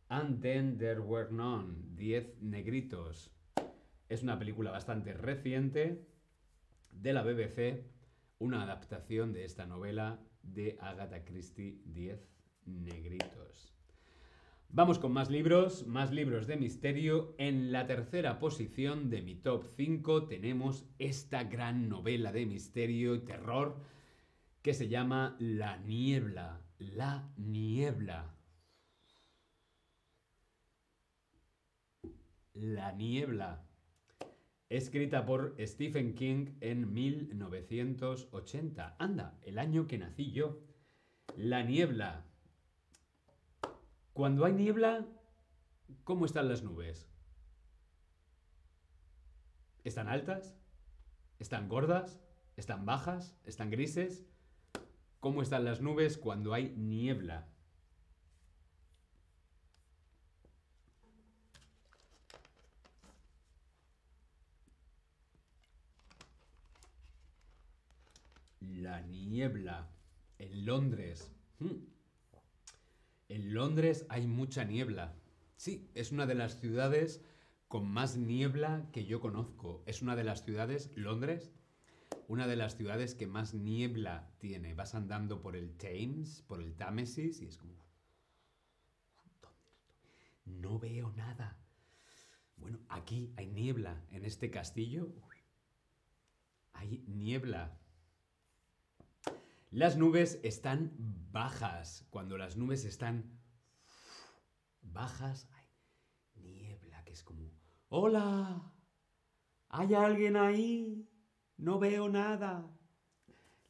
And 0.09 0.41
Then 0.41 0.79
There 0.79 1.01
Were 1.01 1.31
None, 1.31 1.75
Diez 1.95 2.41
Negritos. 2.41 3.35
Es 4.09 4.23
una 4.23 4.39
película 4.39 4.71
bastante 4.71 5.13
reciente 5.13 6.07
de 6.93 7.13
la 7.13 7.23
BBC, 7.23 7.85
una 8.39 8.63
adaptación 8.63 9.33
de 9.33 9.45
esta 9.45 9.67
novela 9.67 10.21
de 10.43 10.79
Agatha 10.81 11.25
Christie, 11.25 11.83
Diez 11.85 12.31
Negritos. 12.65 13.76
Vamos 14.69 14.99
con 14.99 15.13
más 15.13 15.31
libros, 15.31 15.87
más 15.87 16.13
libros 16.13 16.47
de 16.47 16.57
misterio. 16.57 17.35
En 17.39 17.73
la 17.73 17.87
tercera 17.87 18.39
posición 18.39 19.09
de 19.09 19.23
mi 19.23 19.35
top 19.35 19.65
5 19.77 20.27
tenemos 20.27 20.85
esta 20.99 21.45
gran 21.45 21.89
novela 21.89 22.33
de 22.33 22.45
misterio 22.45 23.15
y 23.15 23.21
terror 23.21 23.81
que 24.61 24.75
se 24.75 24.89
llama 24.89 25.37
La 25.39 25.79
Niebla. 25.79 26.61
La 26.79 27.33
Niebla. 27.37 28.35
La 32.53 32.93
Niebla. 32.93 33.65
Escrita 34.69 35.25
por 35.25 35.55
Stephen 35.61 36.15
King 36.15 36.57
en 36.61 36.93
1980. 36.93 38.97
Anda, 38.99 39.39
el 39.43 39.59
año 39.59 39.87
que 39.87 39.97
nací 39.97 40.33
yo. 40.33 40.61
La 41.37 41.63
Niebla. 41.63 42.26
Cuando 44.17 44.47
hay 44.47 44.55
niebla, 44.55 45.05
¿cómo 46.05 46.25
están 46.25 46.49
las 46.49 46.63
nubes? 46.63 47.07
¿Están 49.85 50.09
altas? 50.09 50.57
¿Están 51.39 51.69
gordas? 51.69 52.19
¿Están 52.57 52.87
bajas? 52.87 53.37
¿Están 53.45 53.71
grises? 53.71 54.25
¿Cómo 55.21 55.43
están 55.43 55.67
las 55.67 55.83
nubes 55.83 56.17
cuando 56.17 56.55
hay 56.55 56.71
niebla? 56.79 57.47
La 68.61 69.03
niebla 69.03 69.91
en 70.39 70.65
Londres. 70.65 71.31
Hmm. 71.59 71.96
En 73.29 73.55
Londres 73.55 74.07
hay 74.09 74.27
mucha 74.27 74.65
niebla. 74.65 75.15
Sí, 75.57 75.91
es 75.95 76.13
una 76.13 76.27
de 76.27 76.35
las 76.35 76.61
ciudades 76.61 77.25
con 77.69 77.91
más 77.91 78.17
niebla 78.17 78.89
que 78.93 79.05
yo 79.05 79.21
conozco. 79.21 79.83
Es 79.87 80.03
una 80.03 80.17
de 80.17 80.25
las 80.25 80.45
ciudades, 80.45 80.93
Londres, 80.95 81.53
una 82.29 82.47
de 82.47 82.57
las 82.57 82.77
ciudades 82.77 83.15
que 83.15 83.27
más 83.27 83.55
niebla 83.55 84.31
tiene. 84.39 84.75
Vas 84.75 84.95
andando 84.95 85.41
por 85.41 85.57
el 85.57 85.77
Thames, 85.77 86.43
por 86.47 86.61
el 86.61 86.75
Támesis, 86.75 87.41
y 87.41 87.47
es 87.47 87.57
como... 87.57 87.75
No 90.45 90.79
veo 90.79 91.13
nada. 91.17 91.59
Bueno, 92.57 92.79
aquí 92.89 93.33
hay 93.37 93.49
niebla. 93.49 94.01
En 94.11 94.25
este 94.25 94.51
castillo 94.51 95.13
hay 96.73 97.03
niebla. 97.09 97.77
Las 99.77 99.99
nubes 99.99 100.41
están 100.43 100.95
bajas. 101.33 102.07
Cuando 102.09 102.39
las 102.39 102.57
nubes 102.57 102.87
están 102.87 103.39
bajas, 104.81 105.51
hay 105.53 105.69
niebla 106.43 107.05
que 107.05 107.13
es 107.13 107.23
como, 107.23 107.53
hola, 107.91 108.73
¿hay 109.69 109.93
alguien 109.93 110.37
ahí? 110.39 111.07
No 111.59 111.79
veo 111.79 112.09
nada. 112.09 112.75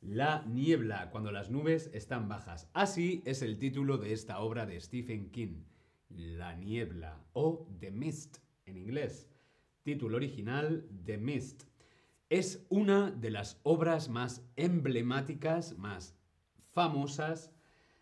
La 0.00 0.44
niebla, 0.46 1.10
cuando 1.10 1.32
las 1.32 1.50
nubes 1.50 1.90
están 1.92 2.28
bajas. 2.28 2.70
Así 2.72 3.24
es 3.26 3.42
el 3.42 3.58
título 3.58 3.98
de 3.98 4.12
esta 4.12 4.38
obra 4.38 4.64
de 4.64 4.80
Stephen 4.80 5.32
King. 5.32 5.64
La 6.08 6.54
niebla 6.54 7.26
o 7.32 7.68
The 7.80 7.90
Mist 7.90 8.36
en 8.64 8.76
inglés. 8.76 9.28
Título 9.82 10.18
original 10.18 10.88
The 11.04 11.18
Mist. 11.18 11.64
Es 12.28 12.66
una 12.70 13.12
de 13.12 13.30
las 13.30 13.60
obras 13.62 14.08
más 14.08 14.44
emblemáticas, 14.56 15.78
más 15.78 16.18
famosas 16.72 17.52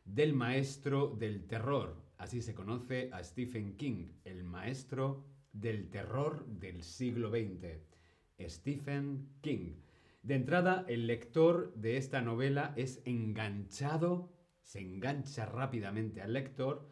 del 0.06 0.32
maestro 0.32 1.08
del 1.08 1.46
terror. 1.46 2.02
Así 2.16 2.40
se 2.40 2.54
conoce 2.54 3.10
a 3.12 3.22
Stephen 3.22 3.76
King, 3.76 4.12
el 4.24 4.42
maestro 4.42 5.26
del 5.52 5.90
terror 5.90 6.46
del 6.46 6.82
siglo 6.82 7.28
XX. 7.28 7.82
Stephen 8.48 9.28
King. 9.42 9.74
De 10.22 10.36
entrada, 10.36 10.86
el 10.88 11.06
lector 11.06 11.74
de 11.74 11.98
esta 11.98 12.22
novela 12.22 12.72
es 12.76 13.02
enganchado, 13.04 14.32
se 14.62 14.80
engancha 14.80 15.44
rápidamente 15.44 16.22
al 16.22 16.32
lector 16.32 16.88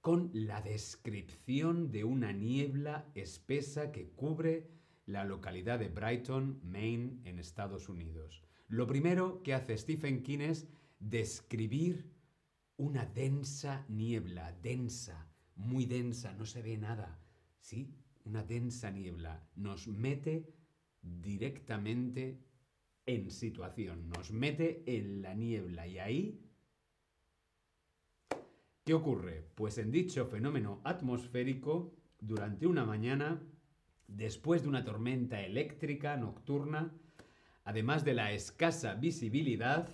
con 0.00 0.30
la 0.32 0.62
descripción 0.62 1.90
de 1.90 2.04
una 2.04 2.32
niebla 2.32 3.06
espesa 3.14 3.92
que 3.92 4.08
cubre 4.12 4.79
la 5.10 5.24
localidad 5.24 5.78
de 5.78 5.88
Brighton, 5.88 6.60
Maine, 6.62 7.20
en 7.24 7.38
Estados 7.38 7.88
Unidos. 7.88 8.42
Lo 8.68 8.86
primero 8.86 9.42
que 9.42 9.54
hace 9.54 9.76
Stephen 9.76 10.22
King 10.22 10.40
es 10.40 10.68
describir 10.98 12.10
una 12.76 13.04
densa 13.04 13.84
niebla, 13.88 14.52
densa, 14.62 15.28
muy 15.56 15.84
densa, 15.84 16.32
no 16.34 16.46
se 16.46 16.62
ve 16.62 16.76
nada. 16.76 17.18
¿Sí? 17.58 17.94
Una 18.24 18.42
densa 18.42 18.90
niebla 18.90 19.46
nos 19.56 19.88
mete 19.88 20.54
directamente 21.02 22.40
en 23.06 23.30
situación, 23.30 24.08
nos 24.08 24.30
mete 24.30 24.84
en 24.86 25.22
la 25.22 25.34
niebla 25.34 25.86
y 25.86 25.98
ahí... 25.98 26.46
¿Qué 28.84 28.94
ocurre? 28.94 29.46
Pues 29.54 29.78
en 29.78 29.90
dicho 29.90 30.26
fenómeno 30.26 30.80
atmosférico, 30.84 31.94
durante 32.18 32.66
una 32.66 32.84
mañana, 32.84 33.42
después 34.16 34.62
de 34.62 34.68
una 34.68 34.84
tormenta 34.84 35.40
eléctrica 35.40 36.16
nocturna, 36.16 36.92
además 37.64 38.04
de 38.04 38.14
la 38.14 38.32
escasa 38.32 38.94
visibilidad 38.94 39.88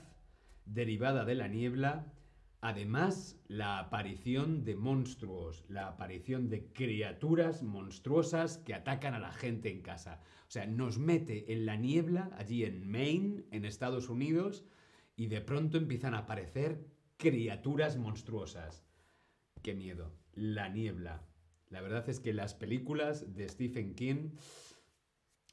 derivada 0.65 1.25
de 1.25 1.35
la 1.35 1.49
niebla, 1.49 2.13
además 2.61 3.39
la 3.49 3.79
aparición 3.79 4.65
de 4.65 4.75
monstruos, 4.75 5.65
la 5.69 5.89
aparición 5.89 6.49
de 6.49 6.73
criaturas 6.73 7.63
monstruosas 7.63 8.59
que 8.59 8.75
atacan 8.75 9.15
a 9.15 9.19
la 9.19 9.33
gente 9.33 9.71
en 9.71 9.83
casa. 9.83 10.21
O 10.49 10.51
sea, 10.51 10.67
nos 10.67 10.99
mete 10.99 11.53
en 11.53 11.67
la 11.67 11.77
niebla, 11.77 12.31
allí 12.39 12.65
en 12.65 12.89
Maine, 12.91 13.45
en 13.51 13.65
Estados 13.65 14.09
Unidos, 14.09 14.65
y 15.17 15.27
de 15.27 15.41
pronto 15.41 15.79
empiezan 15.79 16.15
a 16.15 16.19
aparecer 16.19 16.87
criaturas 17.17 17.97
monstruosas. 17.97 18.85
¡Qué 19.63 19.75
miedo! 19.75 20.13
La 20.33 20.69
niebla. 20.69 21.26
La 21.71 21.81
verdad 21.81 22.09
es 22.09 22.21
que 22.21 22.33
las 22.33 22.55
películas 22.55 23.35
de 23.35 23.49
Stephen 23.49 23.95
King... 23.95 24.31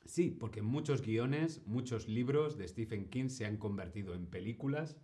Sí, 0.05 0.31
porque 0.31 0.61
muchos 0.61 1.01
guiones, 1.01 1.65
muchos 1.65 2.09
libros 2.09 2.57
de 2.57 2.67
Stephen 2.67 3.09
King 3.09 3.29
se 3.29 3.45
han 3.45 3.55
convertido 3.55 4.13
en 4.13 4.27
películas. 4.27 4.97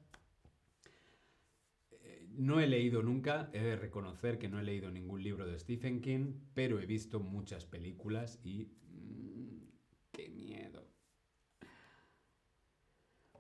Eh, 1.92 2.28
no 2.32 2.60
he 2.60 2.68
leído 2.68 3.02
nunca, 3.02 3.50
he 3.54 3.62
de 3.62 3.78
reconocer 3.78 4.38
que 4.38 4.50
no 4.50 4.60
he 4.60 4.64
leído 4.64 4.92
ningún 4.92 5.24
libro 5.24 5.48
de 5.48 5.58
Stephen 5.58 6.02
King, 6.02 6.34
pero 6.54 6.82
he 6.82 6.86
visto 6.86 7.22
muchas 7.22 7.66
películas 7.66 8.42
y... 8.44 8.66
Mm, 8.90 9.70
¡Qué 10.12 10.28
miedo! 10.28 10.86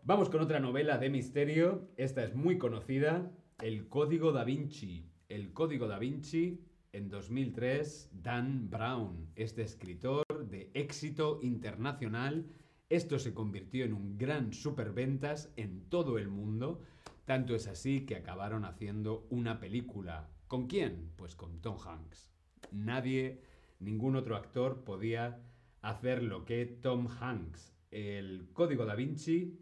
Vamos 0.03 0.29
con 0.29 0.39
otra 0.39 0.61
novela 0.61 0.97
de 0.97 1.09
misterio. 1.09 1.89
Esta 1.97 2.23
es 2.23 2.33
muy 2.35 2.57
conocida. 2.57 3.29
El 3.61 3.89
Código 3.89 4.31
da 4.31 4.45
Vinci. 4.45 5.11
El 5.27 5.51
Código 5.51 5.89
da 5.89 5.99
Vinci 5.99 6.68
en 6.91 7.09
2003, 7.09 8.09
Dan 8.13 8.69
Brown, 8.69 9.27
este 9.35 9.61
escritor 9.61 10.25
de 10.49 10.71
éxito 10.73 11.39
internacional, 11.43 12.47
esto 12.89 13.19
se 13.19 13.33
convirtió 13.33 13.85
en 13.85 13.93
un 13.93 14.17
gran 14.17 14.53
superventas 14.53 15.53
en 15.55 15.89
todo 15.89 16.17
el 16.17 16.29
mundo, 16.29 16.81
tanto 17.25 17.53
es 17.55 17.67
así 17.67 18.05
que 18.05 18.15
acabaron 18.15 18.65
haciendo 18.65 19.27
una 19.29 19.59
película. 19.59 20.29
¿Con 20.47 20.67
quién? 20.67 21.11
Pues 21.15 21.35
con 21.35 21.61
Tom 21.61 21.77
Hanks. 21.85 22.31
Nadie, 22.71 23.43
ningún 23.79 24.15
otro 24.15 24.35
actor 24.35 24.83
podía 24.83 25.39
hacer 25.81 26.23
lo 26.23 26.45
que 26.45 26.65
Tom 26.65 27.07
Hanks. 27.07 27.75
El 27.91 28.49
Código 28.53 28.85
da 28.85 28.95
Vinci 28.95 29.59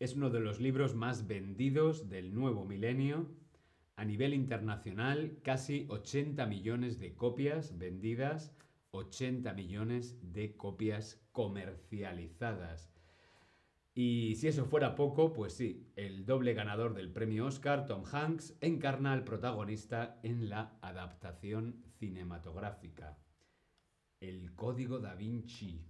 es 0.00 0.16
uno 0.16 0.30
de 0.30 0.40
los 0.40 0.60
libros 0.60 0.94
más 0.94 1.28
vendidos 1.28 2.08
del 2.08 2.34
nuevo 2.34 2.64
milenio 2.64 3.28
a 3.96 4.04
nivel 4.04 4.34
internacional, 4.34 5.38
casi 5.42 5.86
80 5.88 6.46
millones 6.46 6.98
de 6.98 7.14
copias 7.14 7.78
vendidas, 7.78 8.54
80 8.90 9.52
millones 9.54 10.18
de 10.32 10.56
copias 10.56 11.20
comercializadas. 11.32 12.92
Y 13.94 14.34
si 14.34 14.48
eso 14.48 14.64
fuera 14.64 14.96
poco, 14.96 15.32
pues 15.32 15.52
sí, 15.54 15.86
el 15.94 16.26
doble 16.26 16.54
ganador 16.54 16.94
del 16.94 17.12
premio 17.12 17.46
Oscar, 17.46 17.86
Tom 17.86 18.02
Hanks, 18.10 18.56
encarna 18.60 19.12
al 19.12 19.22
protagonista 19.22 20.18
en 20.24 20.48
la 20.48 20.76
adaptación 20.82 21.84
cinematográfica. 21.98 23.16
El 24.18 24.54
Código 24.56 24.98
da 24.98 25.14
Vinci. 25.14 25.86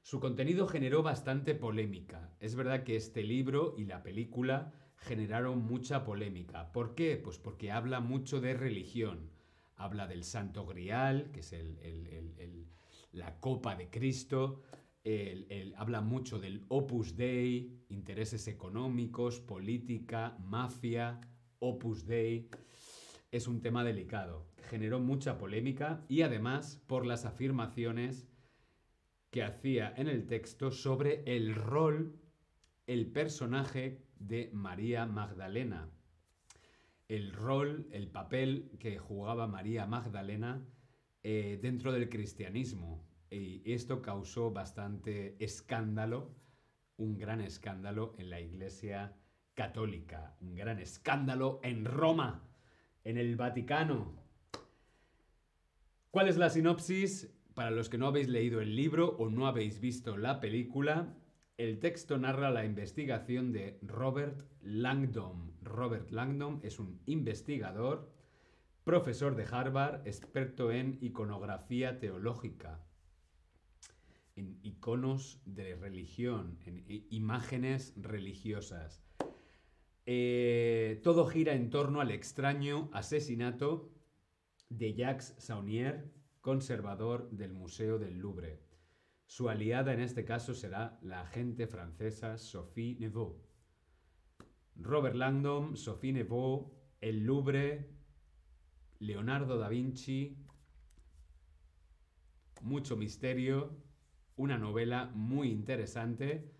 Su 0.00 0.20
contenido 0.20 0.66
generó 0.66 1.02
bastante 1.02 1.54
polémica. 1.54 2.34
Es 2.40 2.54
verdad 2.54 2.82
que 2.82 2.96
este 2.96 3.22
libro 3.22 3.74
y 3.76 3.84
la 3.84 4.02
película 4.02 4.72
generaron 5.02 5.64
mucha 5.64 6.04
polémica. 6.04 6.72
¿Por 6.72 6.94
qué? 6.94 7.16
Pues 7.16 7.38
porque 7.38 7.70
habla 7.70 8.00
mucho 8.00 8.40
de 8.40 8.54
religión. 8.54 9.30
Habla 9.76 10.06
del 10.06 10.24
Santo 10.24 10.64
Grial, 10.66 11.30
que 11.32 11.40
es 11.40 11.54
la 13.12 13.40
copa 13.40 13.74
de 13.74 13.90
Cristo. 13.90 14.62
habla 15.76 16.00
mucho 16.00 16.38
del 16.38 16.64
Opus 16.68 17.16
Dei, 17.16 17.84
intereses 17.88 18.46
económicos, 18.46 19.40
política, 19.40 20.36
mafia, 20.38 21.20
Opus 21.58 22.06
Dei. 22.06 22.48
Es 23.32 23.48
un 23.48 23.60
tema 23.60 23.82
delicado. 23.82 24.46
Generó 24.70 25.00
mucha 25.00 25.36
polémica 25.36 26.04
y 26.08 26.22
además 26.22 26.80
por 26.86 27.06
las 27.06 27.24
afirmaciones 27.24 28.28
que 29.30 29.42
hacía 29.42 29.92
en 29.96 30.08
el 30.08 30.26
texto 30.26 30.70
sobre 30.70 31.24
el 31.24 31.54
rol, 31.56 32.20
el 32.86 33.10
personaje 33.10 34.04
de 34.26 34.50
María 34.52 35.06
Magdalena. 35.06 35.90
El 37.08 37.32
rol, 37.32 37.88
el 37.92 38.08
papel 38.08 38.70
que 38.78 38.98
jugaba 38.98 39.46
María 39.46 39.86
Magdalena 39.86 40.66
eh, 41.22 41.58
dentro 41.60 41.92
del 41.92 42.08
cristianismo. 42.08 43.06
Y 43.30 43.72
esto 43.72 44.02
causó 44.02 44.50
bastante 44.50 45.36
escándalo, 45.42 46.34
un 46.96 47.16
gran 47.16 47.40
escándalo 47.40 48.14
en 48.18 48.30
la 48.30 48.40
Iglesia 48.40 49.16
Católica, 49.54 50.36
un 50.40 50.54
gran 50.54 50.78
escándalo 50.78 51.60
en 51.62 51.84
Roma, 51.84 52.48
en 53.04 53.18
el 53.18 53.36
Vaticano. 53.36 54.22
¿Cuál 56.10 56.28
es 56.28 56.36
la 56.36 56.50
sinopsis? 56.50 57.34
Para 57.54 57.70
los 57.70 57.88
que 57.88 57.98
no 57.98 58.06
habéis 58.06 58.28
leído 58.28 58.60
el 58.60 58.76
libro 58.76 59.16
o 59.18 59.30
no 59.30 59.46
habéis 59.46 59.80
visto 59.80 60.16
la 60.16 60.40
película, 60.40 61.14
el 61.62 61.78
texto 61.78 62.18
narra 62.18 62.50
la 62.50 62.64
investigación 62.64 63.52
de 63.52 63.78
Robert 63.82 64.42
Langdon. 64.62 65.52
Robert 65.62 66.10
Langdon 66.10 66.58
es 66.64 66.80
un 66.80 67.00
investigador, 67.06 68.10
profesor 68.82 69.36
de 69.36 69.44
Harvard, 69.44 70.04
experto 70.04 70.72
en 70.72 70.98
iconografía 71.00 72.00
teológica, 72.00 72.84
en 74.34 74.58
iconos 74.64 75.40
de 75.44 75.76
religión, 75.76 76.58
en 76.66 76.84
imágenes 77.10 77.94
religiosas. 77.96 79.00
Eh, 80.04 81.00
todo 81.04 81.26
gira 81.26 81.54
en 81.54 81.70
torno 81.70 82.00
al 82.00 82.10
extraño 82.10 82.90
asesinato 82.92 83.88
de 84.68 84.94
Jacques 84.94 85.36
Saunier, 85.38 86.10
conservador 86.40 87.30
del 87.30 87.52
Museo 87.52 88.00
del 88.00 88.18
Louvre. 88.18 88.71
Su 89.34 89.48
aliada 89.48 89.94
en 89.94 90.00
este 90.00 90.26
caso 90.26 90.52
será 90.52 90.98
la 91.00 91.22
agente 91.22 91.66
francesa 91.66 92.36
Sophie 92.36 92.98
Neveu. 93.00 93.40
Robert 94.76 95.14
Langdon, 95.14 95.74
Sophie 95.74 96.12
Neveu, 96.12 96.70
El 97.00 97.24
Louvre, 97.24 97.88
Leonardo 98.98 99.56
da 99.56 99.70
Vinci, 99.70 100.36
mucho 102.60 102.98
misterio, 102.98 103.74
una 104.36 104.58
novela 104.58 105.10
muy 105.14 105.50
interesante, 105.50 106.52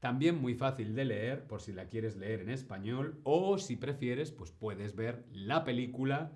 también 0.00 0.40
muy 0.40 0.56
fácil 0.56 0.92
de 0.96 1.04
leer 1.04 1.46
por 1.46 1.60
si 1.60 1.72
la 1.72 1.86
quieres 1.86 2.16
leer 2.16 2.40
en 2.40 2.50
español 2.50 3.20
o 3.22 3.58
si 3.58 3.76
prefieres 3.76 4.32
pues 4.32 4.50
puedes 4.50 4.96
ver 4.96 5.24
la 5.30 5.62
película 5.62 6.32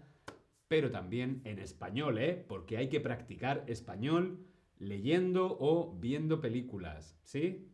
pero 0.69 0.93
también 0.93 1.43
en 1.45 1.59
español, 1.59 2.19
¿eh? 2.19 2.45
Porque 2.49 2.77
hay 2.77 2.89
que 2.89 3.01
practicar 3.01 3.65
español 3.67 4.47
leyendo 4.79 5.57
o 5.59 5.97
viendo 5.99 6.41
películas, 6.41 7.17
¿sí? 7.23 7.69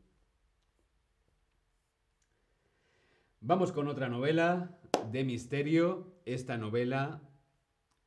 Vamos 3.41 3.73
con 3.73 3.89
otra 3.89 4.09
novela 4.09 4.79
de 5.11 5.25
misterio. 5.25 6.15
Esta 6.25 6.57
novela 6.57 7.29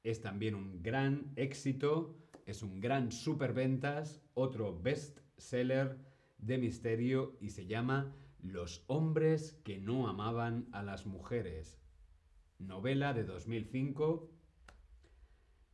es 0.03 0.21
también 0.21 0.55
un 0.55 0.81
gran 0.81 1.33
éxito, 1.35 2.15
es 2.45 2.63
un 2.63 2.79
gran 2.79 3.11
superventas, 3.11 4.21
otro 4.33 4.79
bestseller 4.79 5.97
de 6.37 6.57
misterio 6.57 7.37
y 7.41 7.49
se 7.49 7.65
llama 7.65 8.15
Los 8.39 8.83
hombres 8.87 9.59
que 9.65 9.77
no 9.77 10.07
amaban 10.07 10.67
a 10.71 10.83
las 10.83 11.05
mujeres. 11.05 11.81
Novela 12.59 13.13
de 13.13 13.25
2005 13.25 14.34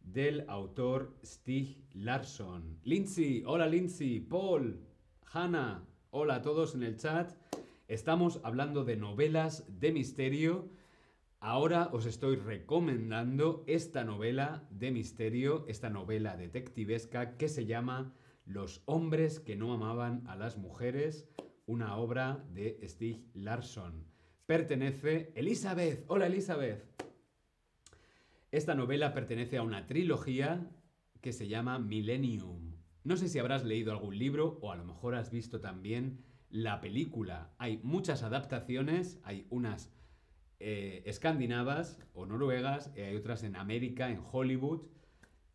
del 0.03 0.45
autor 0.49 1.15
Stig 1.23 1.83
Larsson. 1.93 2.79
Lindsay, 2.83 3.43
hola 3.45 3.67
Lindsay, 3.67 4.19
Paul, 4.19 4.79
Hannah, 5.31 5.85
hola 6.09 6.35
a 6.35 6.41
todos 6.41 6.75
en 6.75 6.83
el 6.83 6.97
chat. 6.97 7.33
Estamos 7.87 8.39
hablando 8.43 8.83
de 8.83 8.97
novelas 8.97 9.65
de 9.79 9.91
misterio. 9.91 10.69
Ahora 11.39 11.89
os 11.91 12.05
estoy 12.05 12.35
recomendando 12.35 13.63
esta 13.67 14.03
novela 14.03 14.67
de 14.69 14.91
misterio, 14.91 15.65
esta 15.67 15.89
novela 15.89 16.37
detectivesca 16.37 17.37
que 17.37 17.49
se 17.49 17.65
llama 17.65 18.13
Los 18.45 18.83
hombres 18.85 19.39
que 19.39 19.55
no 19.55 19.73
amaban 19.73 20.23
a 20.27 20.35
las 20.35 20.57
mujeres, 20.57 21.27
una 21.65 21.97
obra 21.97 22.45
de 22.53 22.79
Stig 22.87 23.25
Larsson. 23.33 24.05
Pertenece 24.45 25.31
Elizabeth. 25.35 26.05
Hola 26.07 26.27
Elizabeth. 26.27 27.10
Esta 28.51 28.75
novela 28.75 29.13
pertenece 29.13 29.57
a 29.57 29.63
una 29.63 29.87
trilogía 29.87 30.69
que 31.21 31.31
se 31.31 31.47
llama 31.47 31.79
Millennium. 31.79 32.75
No 33.05 33.15
sé 33.15 33.29
si 33.29 33.39
habrás 33.39 33.63
leído 33.63 33.93
algún 33.93 34.17
libro 34.17 34.59
o 34.61 34.73
a 34.73 34.75
lo 34.75 34.83
mejor 34.83 35.15
has 35.15 35.31
visto 35.31 35.61
también 35.61 36.25
la 36.49 36.81
película. 36.81 37.55
Hay 37.59 37.77
muchas 37.81 38.23
adaptaciones, 38.23 39.21
hay 39.23 39.47
unas 39.51 39.93
eh, 40.59 41.01
escandinavas 41.05 41.97
o 42.13 42.25
noruegas 42.25 42.91
y 42.93 42.99
hay 42.99 43.15
otras 43.15 43.43
en 43.43 43.55
América, 43.55 44.11
en 44.11 44.21
Hollywood. 44.29 44.81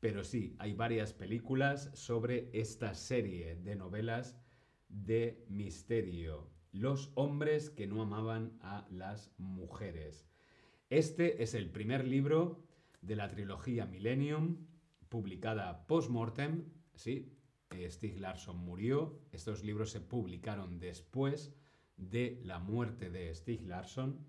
Pero 0.01 0.25
sí, 0.25 0.57
hay 0.59 0.73
varias 0.73 1.13
películas 1.13 1.91
sobre 1.93 2.49
esta 2.55 2.95
serie 2.95 3.57
de 3.57 3.77
novelas 3.77 4.41
de 4.89 5.45
misterio. 5.51 6.51
Los 6.73 7.13
hombres 7.15 7.69
que 7.69 7.87
no 7.87 8.01
amaban 8.01 8.57
a 8.63 8.89
las 8.91 9.35
mujeres. 9.37 10.27
Este 10.89 11.43
es 11.43 11.53
el 11.53 11.69
primer 11.69 12.07
libro 12.07 12.67
de 13.01 13.17
la 13.17 13.29
trilogía 13.29 13.87
Millennium, 13.87 14.67
publicada 15.09 15.87
post-mortem, 15.87 16.65
¿sí? 16.95 17.33
Stig 17.89 18.19
Larsson 18.19 18.57
murió. 18.57 19.21
Estos 19.33 19.65
libros 19.65 19.91
se 19.91 20.01
publicaron 20.01 20.79
después 20.79 21.55
de 21.97 22.41
la 22.45 22.59
muerte 22.59 23.11
de 23.11 23.35
Stig 23.35 23.67
Larsson, 23.67 24.25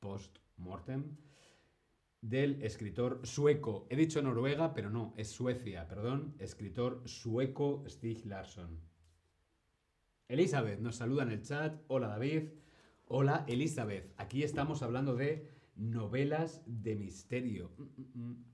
post-mortem, 0.00 1.16
del 2.20 2.62
escritor 2.62 3.20
sueco. 3.26 3.86
He 3.90 3.96
dicho 3.96 4.22
Noruega, 4.22 4.74
pero 4.74 4.90
no, 4.90 5.12
es 5.16 5.28
Suecia, 5.30 5.88
perdón. 5.88 6.34
Escritor 6.38 7.02
sueco 7.06 7.84
Stig 7.88 8.24
Larsson. 8.26 8.80
Elizabeth 10.28 10.80
nos 10.80 10.96
saluda 10.96 11.24
en 11.24 11.30
el 11.30 11.42
chat. 11.42 11.82
Hola 11.88 12.08
David. 12.08 12.50
Hola 13.06 13.44
Elizabeth. 13.48 14.14
Aquí 14.16 14.44
estamos 14.44 14.82
hablando 14.82 15.14
de 15.14 15.50
novelas 15.76 16.62
de 16.66 16.96
misterio. 16.96 17.70
Mm, 17.76 17.82
mm, 17.82 18.30
mm. 18.30 18.44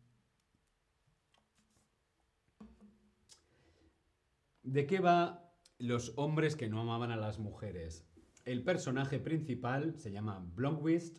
¿De 4.63 4.87
qué 4.87 5.01
va 5.01 5.55
los 5.79 6.13
hombres 6.17 6.55
que 6.55 6.69
no 6.69 6.81
amaban 6.81 7.11
a 7.11 7.17
las 7.17 7.39
mujeres? 7.39 8.07
El 8.45 8.63
personaje 8.63 9.19
principal 9.19 9.95
se 9.99 10.11
llama 10.11 10.47
Blomqvist. 10.55 11.19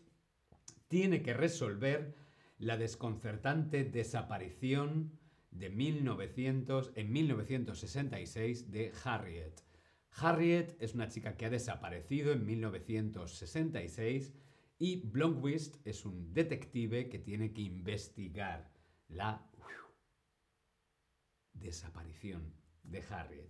Tiene 0.87 1.21
que 1.21 1.33
resolver 1.33 2.15
la 2.59 2.77
desconcertante 2.77 3.83
desaparición 3.83 5.17
de 5.51 5.69
1900, 5.69 6.91
en 6.95 7.11
1966 7.11 8.71
de 8.71 8.91
Harriet. 9.03 9.63
Harriet 10.11 10.75
es 10.79 10.93
una 10.93 11.07
chica 11.07 11.37
que 11.37 11.45
ha 11.45 11.49
desaparecido 11.49 12.31
en 12.31 12.45
1966 12.45 14.33
y 14.79 15.01
Blomqvist 15.05 15.85
es 15.85 16.05
un 16.05 16.33
detective 16.33 17.09
que 17.09 17.19
tiene 17.19 17.53
que 17.53 17.61
investigar 17.61 18.71
la 19.09 19.45
desaparición 21.53 22.55
de 22.83 23.03
Harriet. 23.09 23.49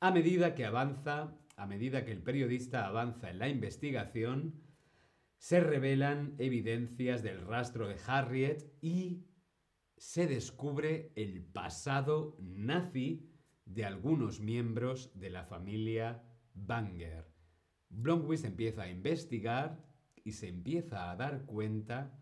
A 0.00 0.10
medida 0.10 0.56
que 0.56 0.64
avanza, 0.64 1.38
a 1.56 1.66
medida 1.66 2.04
que 2.04 2.10
el 2.10 2.22
periodista 2.22 2.86
avanza 2.86 3.30
en 3.30 3.38
la 3.38 3.48
investigación, 3.48 4.60
se 5.38 5.60
revelan 5.60 6.34
evidencias 6.38 7.22
del 7.22 7.46
rastro 7.46 7.86
de 7.86 7.96
Harriet 8.06 8.76
y 8.80 9.28
se 9.96 10.26
descubre 10.26 11.12
el 11.14 11.44
pasado 11.44 12.36
nazi 12.40 13.30
de 13.64 13.84
algunos 13.84 14.40
miembros 14.40 15.12
de 15.14 15.30
la 15.30 15.44
familia 15.44 16.24
Banger. 16.54 17.32
Blomqvist 17.90 18.44
empieza 18.44 18.82
a 18.82 18.90
investigar 18.90 19.87
y 20.28 20.32
se 20.32 20.48
empieza 20.48 21.10
a 21.10 21.16
dar 21.16 21.46
cuenta 21.46 22.12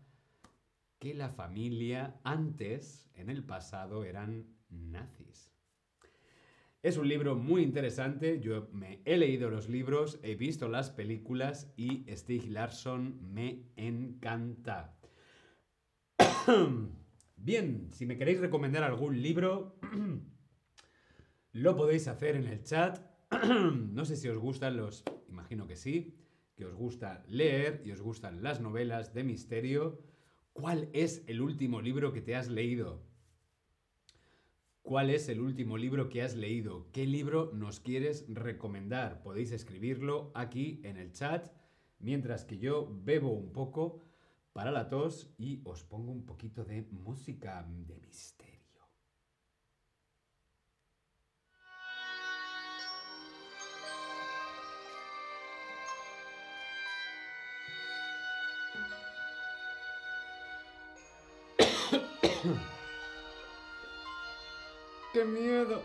que 0.97 1.13
la 1.13 1.27
familia 1.27 2.21
antes, 2.23 3.11
en 3.15 3.29
el 3.29 3.43
pasado, 3.43 4.05
eran 4.05 4.47
nazis. 4.69 5.51
Es 6.81 6.95
un 6.95 7.09
libro 7.09 7.35
muy 7.35 7.63
interesante, 7.63 8.39
yo 8.39 8.69
me 8.71 9.01
he 9.03 9.17
leído 9.17 9.49
los 9.49 9.67
libros, 9.67 10.19
he 10.23 10.35
visto 10.35 10.69
las 10.69 10.89
películas 10.89 11.73
y 11.75 12.05
Stig 12.15 12.49
Larsson 12.49 13.19
me 13.33 13.65
encanta. 13.75 14.97
Bien, 17.35 17.89
si 17.91 18.05
me 18.05 18.17
queréis 18.17 18.39
recomendar 18.39 18.83
algún 18.83 19.21
libro, 19.21 19.81
lo 21.51 21.75
podéis 21.75 22.07
hacer 22.07 22.37
en 22.37 22.47
el 22.47 22.63
chat. 22.63 23.01
no 23.91 24.05
sé 24.05 24.15
si 24.15 24.29
os 24.29 24.37
gustan 24.37 24.77
los, 24.77 25.03
imagino 25.27 25.67
que 25.67 25.75
sí, 25.75 26.15
que 26.57 26.65
os 26.65 26.73
gusta 26.75 27.23
leer 27.27 27.81
y 27.85 27.91
os 27.91 28.01
gustan 28.01 28.41
las 28.41 28.59
novelas 28.59 29.13
de 29.13 29.23
misterio. 29.23 30.01
¿Cuál 30.53 30.89
es 30.91 31.23
el 31.27 31.39
último 31.39 31.81
libro 31.81 32.11
que 32.11 32.21
te 32.21 32.35
has 32.35 32.49
leído? 32.49 33.03
¿Cuál 34.81 35.11
es 35.11 35.29
el 35.29 35.39
último 35.39 35.77
libro 35.77 36.09
que 36.09 36.23
has 36.23 36.35
leído? 36.35 36.87
¿Qué 36.91 37.05
libro 37.05 37.51
nos 37.53 37.79
quieres 37.79 38.25
recomendar? 38.27 39.21
Podéis 39.21 39.51
escribirlo 39.51 40.31
aquí 40.33 40.81
en 40.83 40.97
el 40.97 41.11
chat 41.11 41.51
mientras 41.99 42.43
que 42.43 42.57
yo 42.57 42.89
bebo 43.03 43.31
un 43.31 43.51
poco 43.51 44.01
para 44.51 44.71
la 44.71 44.89
tos 44.89 45.35
y 45.37 45.61
os 45.63 45.83
pongo 45.83 46.11
un 46.11 46.25
poquito 46.25 46.65
de 46.65 46.81
música 46.91 47.67
de 47.69 47.99
misterio. 47.99 48.46
¡Qué 65.17 65.25
miedo! 65.25 65.81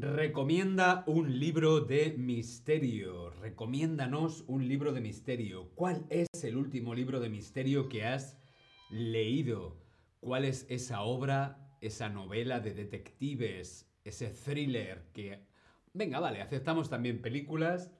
Recomienda 0.00 1.02
un 1.08 1.40
libro 1.40 1.80
de 1.80 2.14
misterio. 2.16 3.30
Recomiéndanos 3.30 4.44
un 4.46 4.68
libro 4.68 4.92
de 4.92 5.00
misterio. 5.00 5.72
¿Cuál 5.74 6.06
es 6.08 6.28
el 6.44 6.56
último 6.56 6.94
libro 6.94 7.18
de 7.18 7.28
misterio 7.28 7.88
que 7.88 8.04
has 8.04 8.38
leído? 8.90 9.76
¿Cuál 10.20 10.44
es 10.44 10.66
esa 10.68 11.02
obra, 11.02 11.74
esa 11.80 12.08
novela 12.10 12.60
de 12.60 12.74
detectives, 12.74 13.90
ese 14.04 14.28
thriller 14.28 15.10
que... 15.12 15.44
Venga, 15.94 16.20
vale, 16.20 16.42
aceptamos 16.42 16.88
también 16.88 17.20
películas. 17.20 17.90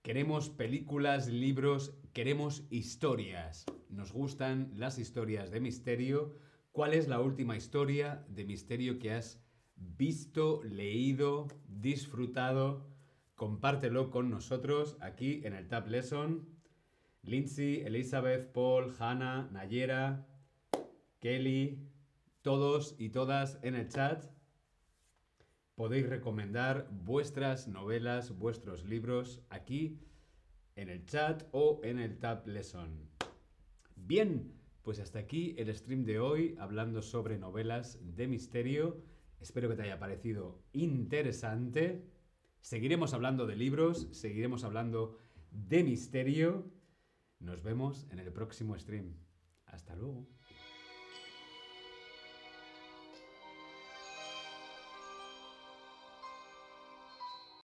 Queremos 0.00 0.48
películas, 0.48 1.28
libros, 1.28 1.98
queremos 2.14 2.64
historias. 2.70 3.66
Nos 3.90 4.10
gustan 4.10 4.72
las 4.74 4.98
historias 4.98 5.50
de 5.50 5.60
misterio. 5.60 6.38
¿Cuál 6.72 6.94
es 6.94 7.08
la 7.08 7.20
última 7.20 7.58
historia 7.58 8.24
de 8.30 8.46
misterio 8.46 8.98
que 8.98 9.12
has 9.12 9.46
visto, 9.78 10.62
leído, 10.62 11.48
disfrutado. 11.68 12.86
Compártelo 13.34 14.10
con 14.10 14.30
nosotros 14.30 14.96
aquí 15.00 15.40
en 15.44 15.54
el 15.54 15.68
Tab 15.68 15.88
Lesson. 15.88 16.48
Lindsay, 17.22 17.82
Elizabeth, 17.82 18.52
Paul, 18.52 18.94
Hannah, 18.98 19.48
Nayera, 19.52 20.26
Kelly, 21.20 21.88
todos 22.42 22.94
y 22.98 23.10
todas 23.10 23.58
en 23.62 23.74
el 23.74 23.88
chat. 23.88 24.24
Podéis 25.74 26.08
recomendar 26.08 26.88
vuestras 26.90 27.68
novelas, 27.68 28.36
vuestros 28.38 28.84
libros 28.84 29.42
aquí 29.50 30.00
en 30.74 30.88
el 30.88 31.04
chat 31.06 31.44
o 31.52 31.80
en 31.84 31.98
el 31.98 32.18
Tab 32.18 32.46
Lesson. 32.46 33.08
Bien, 33.94 34.54
pues 34.82 35.00
hasta 35.00 35.18
aquí 35.18 35.54
el 35.58 35.74
stream 35.74 36.04
de 36.04 36.18
hoy 36.18 36.56
hablando 36.58 37.02
sobre 37.02 37.36
novelas 37.36 37.98
de 38.00 38.26
misterio. 38.26 39.02
Espero 39.40 39.68
que 39.68 39.76
te 39.76 39.82
haya 39.82 39.98
parecido 39.98 40.62
interesante. 40.72 42.04
Seguiremos 42.60 43.14
hablando 43.14 43.46
de 43.46 43.56
libros, 43.56 44.08
seguiremos 44.12 44.64
hablando 44.64 45.18
de 45.50 45.84
misterio. 45.84 46.70
Nos 47.38 47.62
vemos 47.62 48.06
en 48.10 48.18
el 48.18 48.32
próximo 48.32 48.78
stream. 48.78 49.14
Hasta 49.66 49.94
luego. 49.94 50.26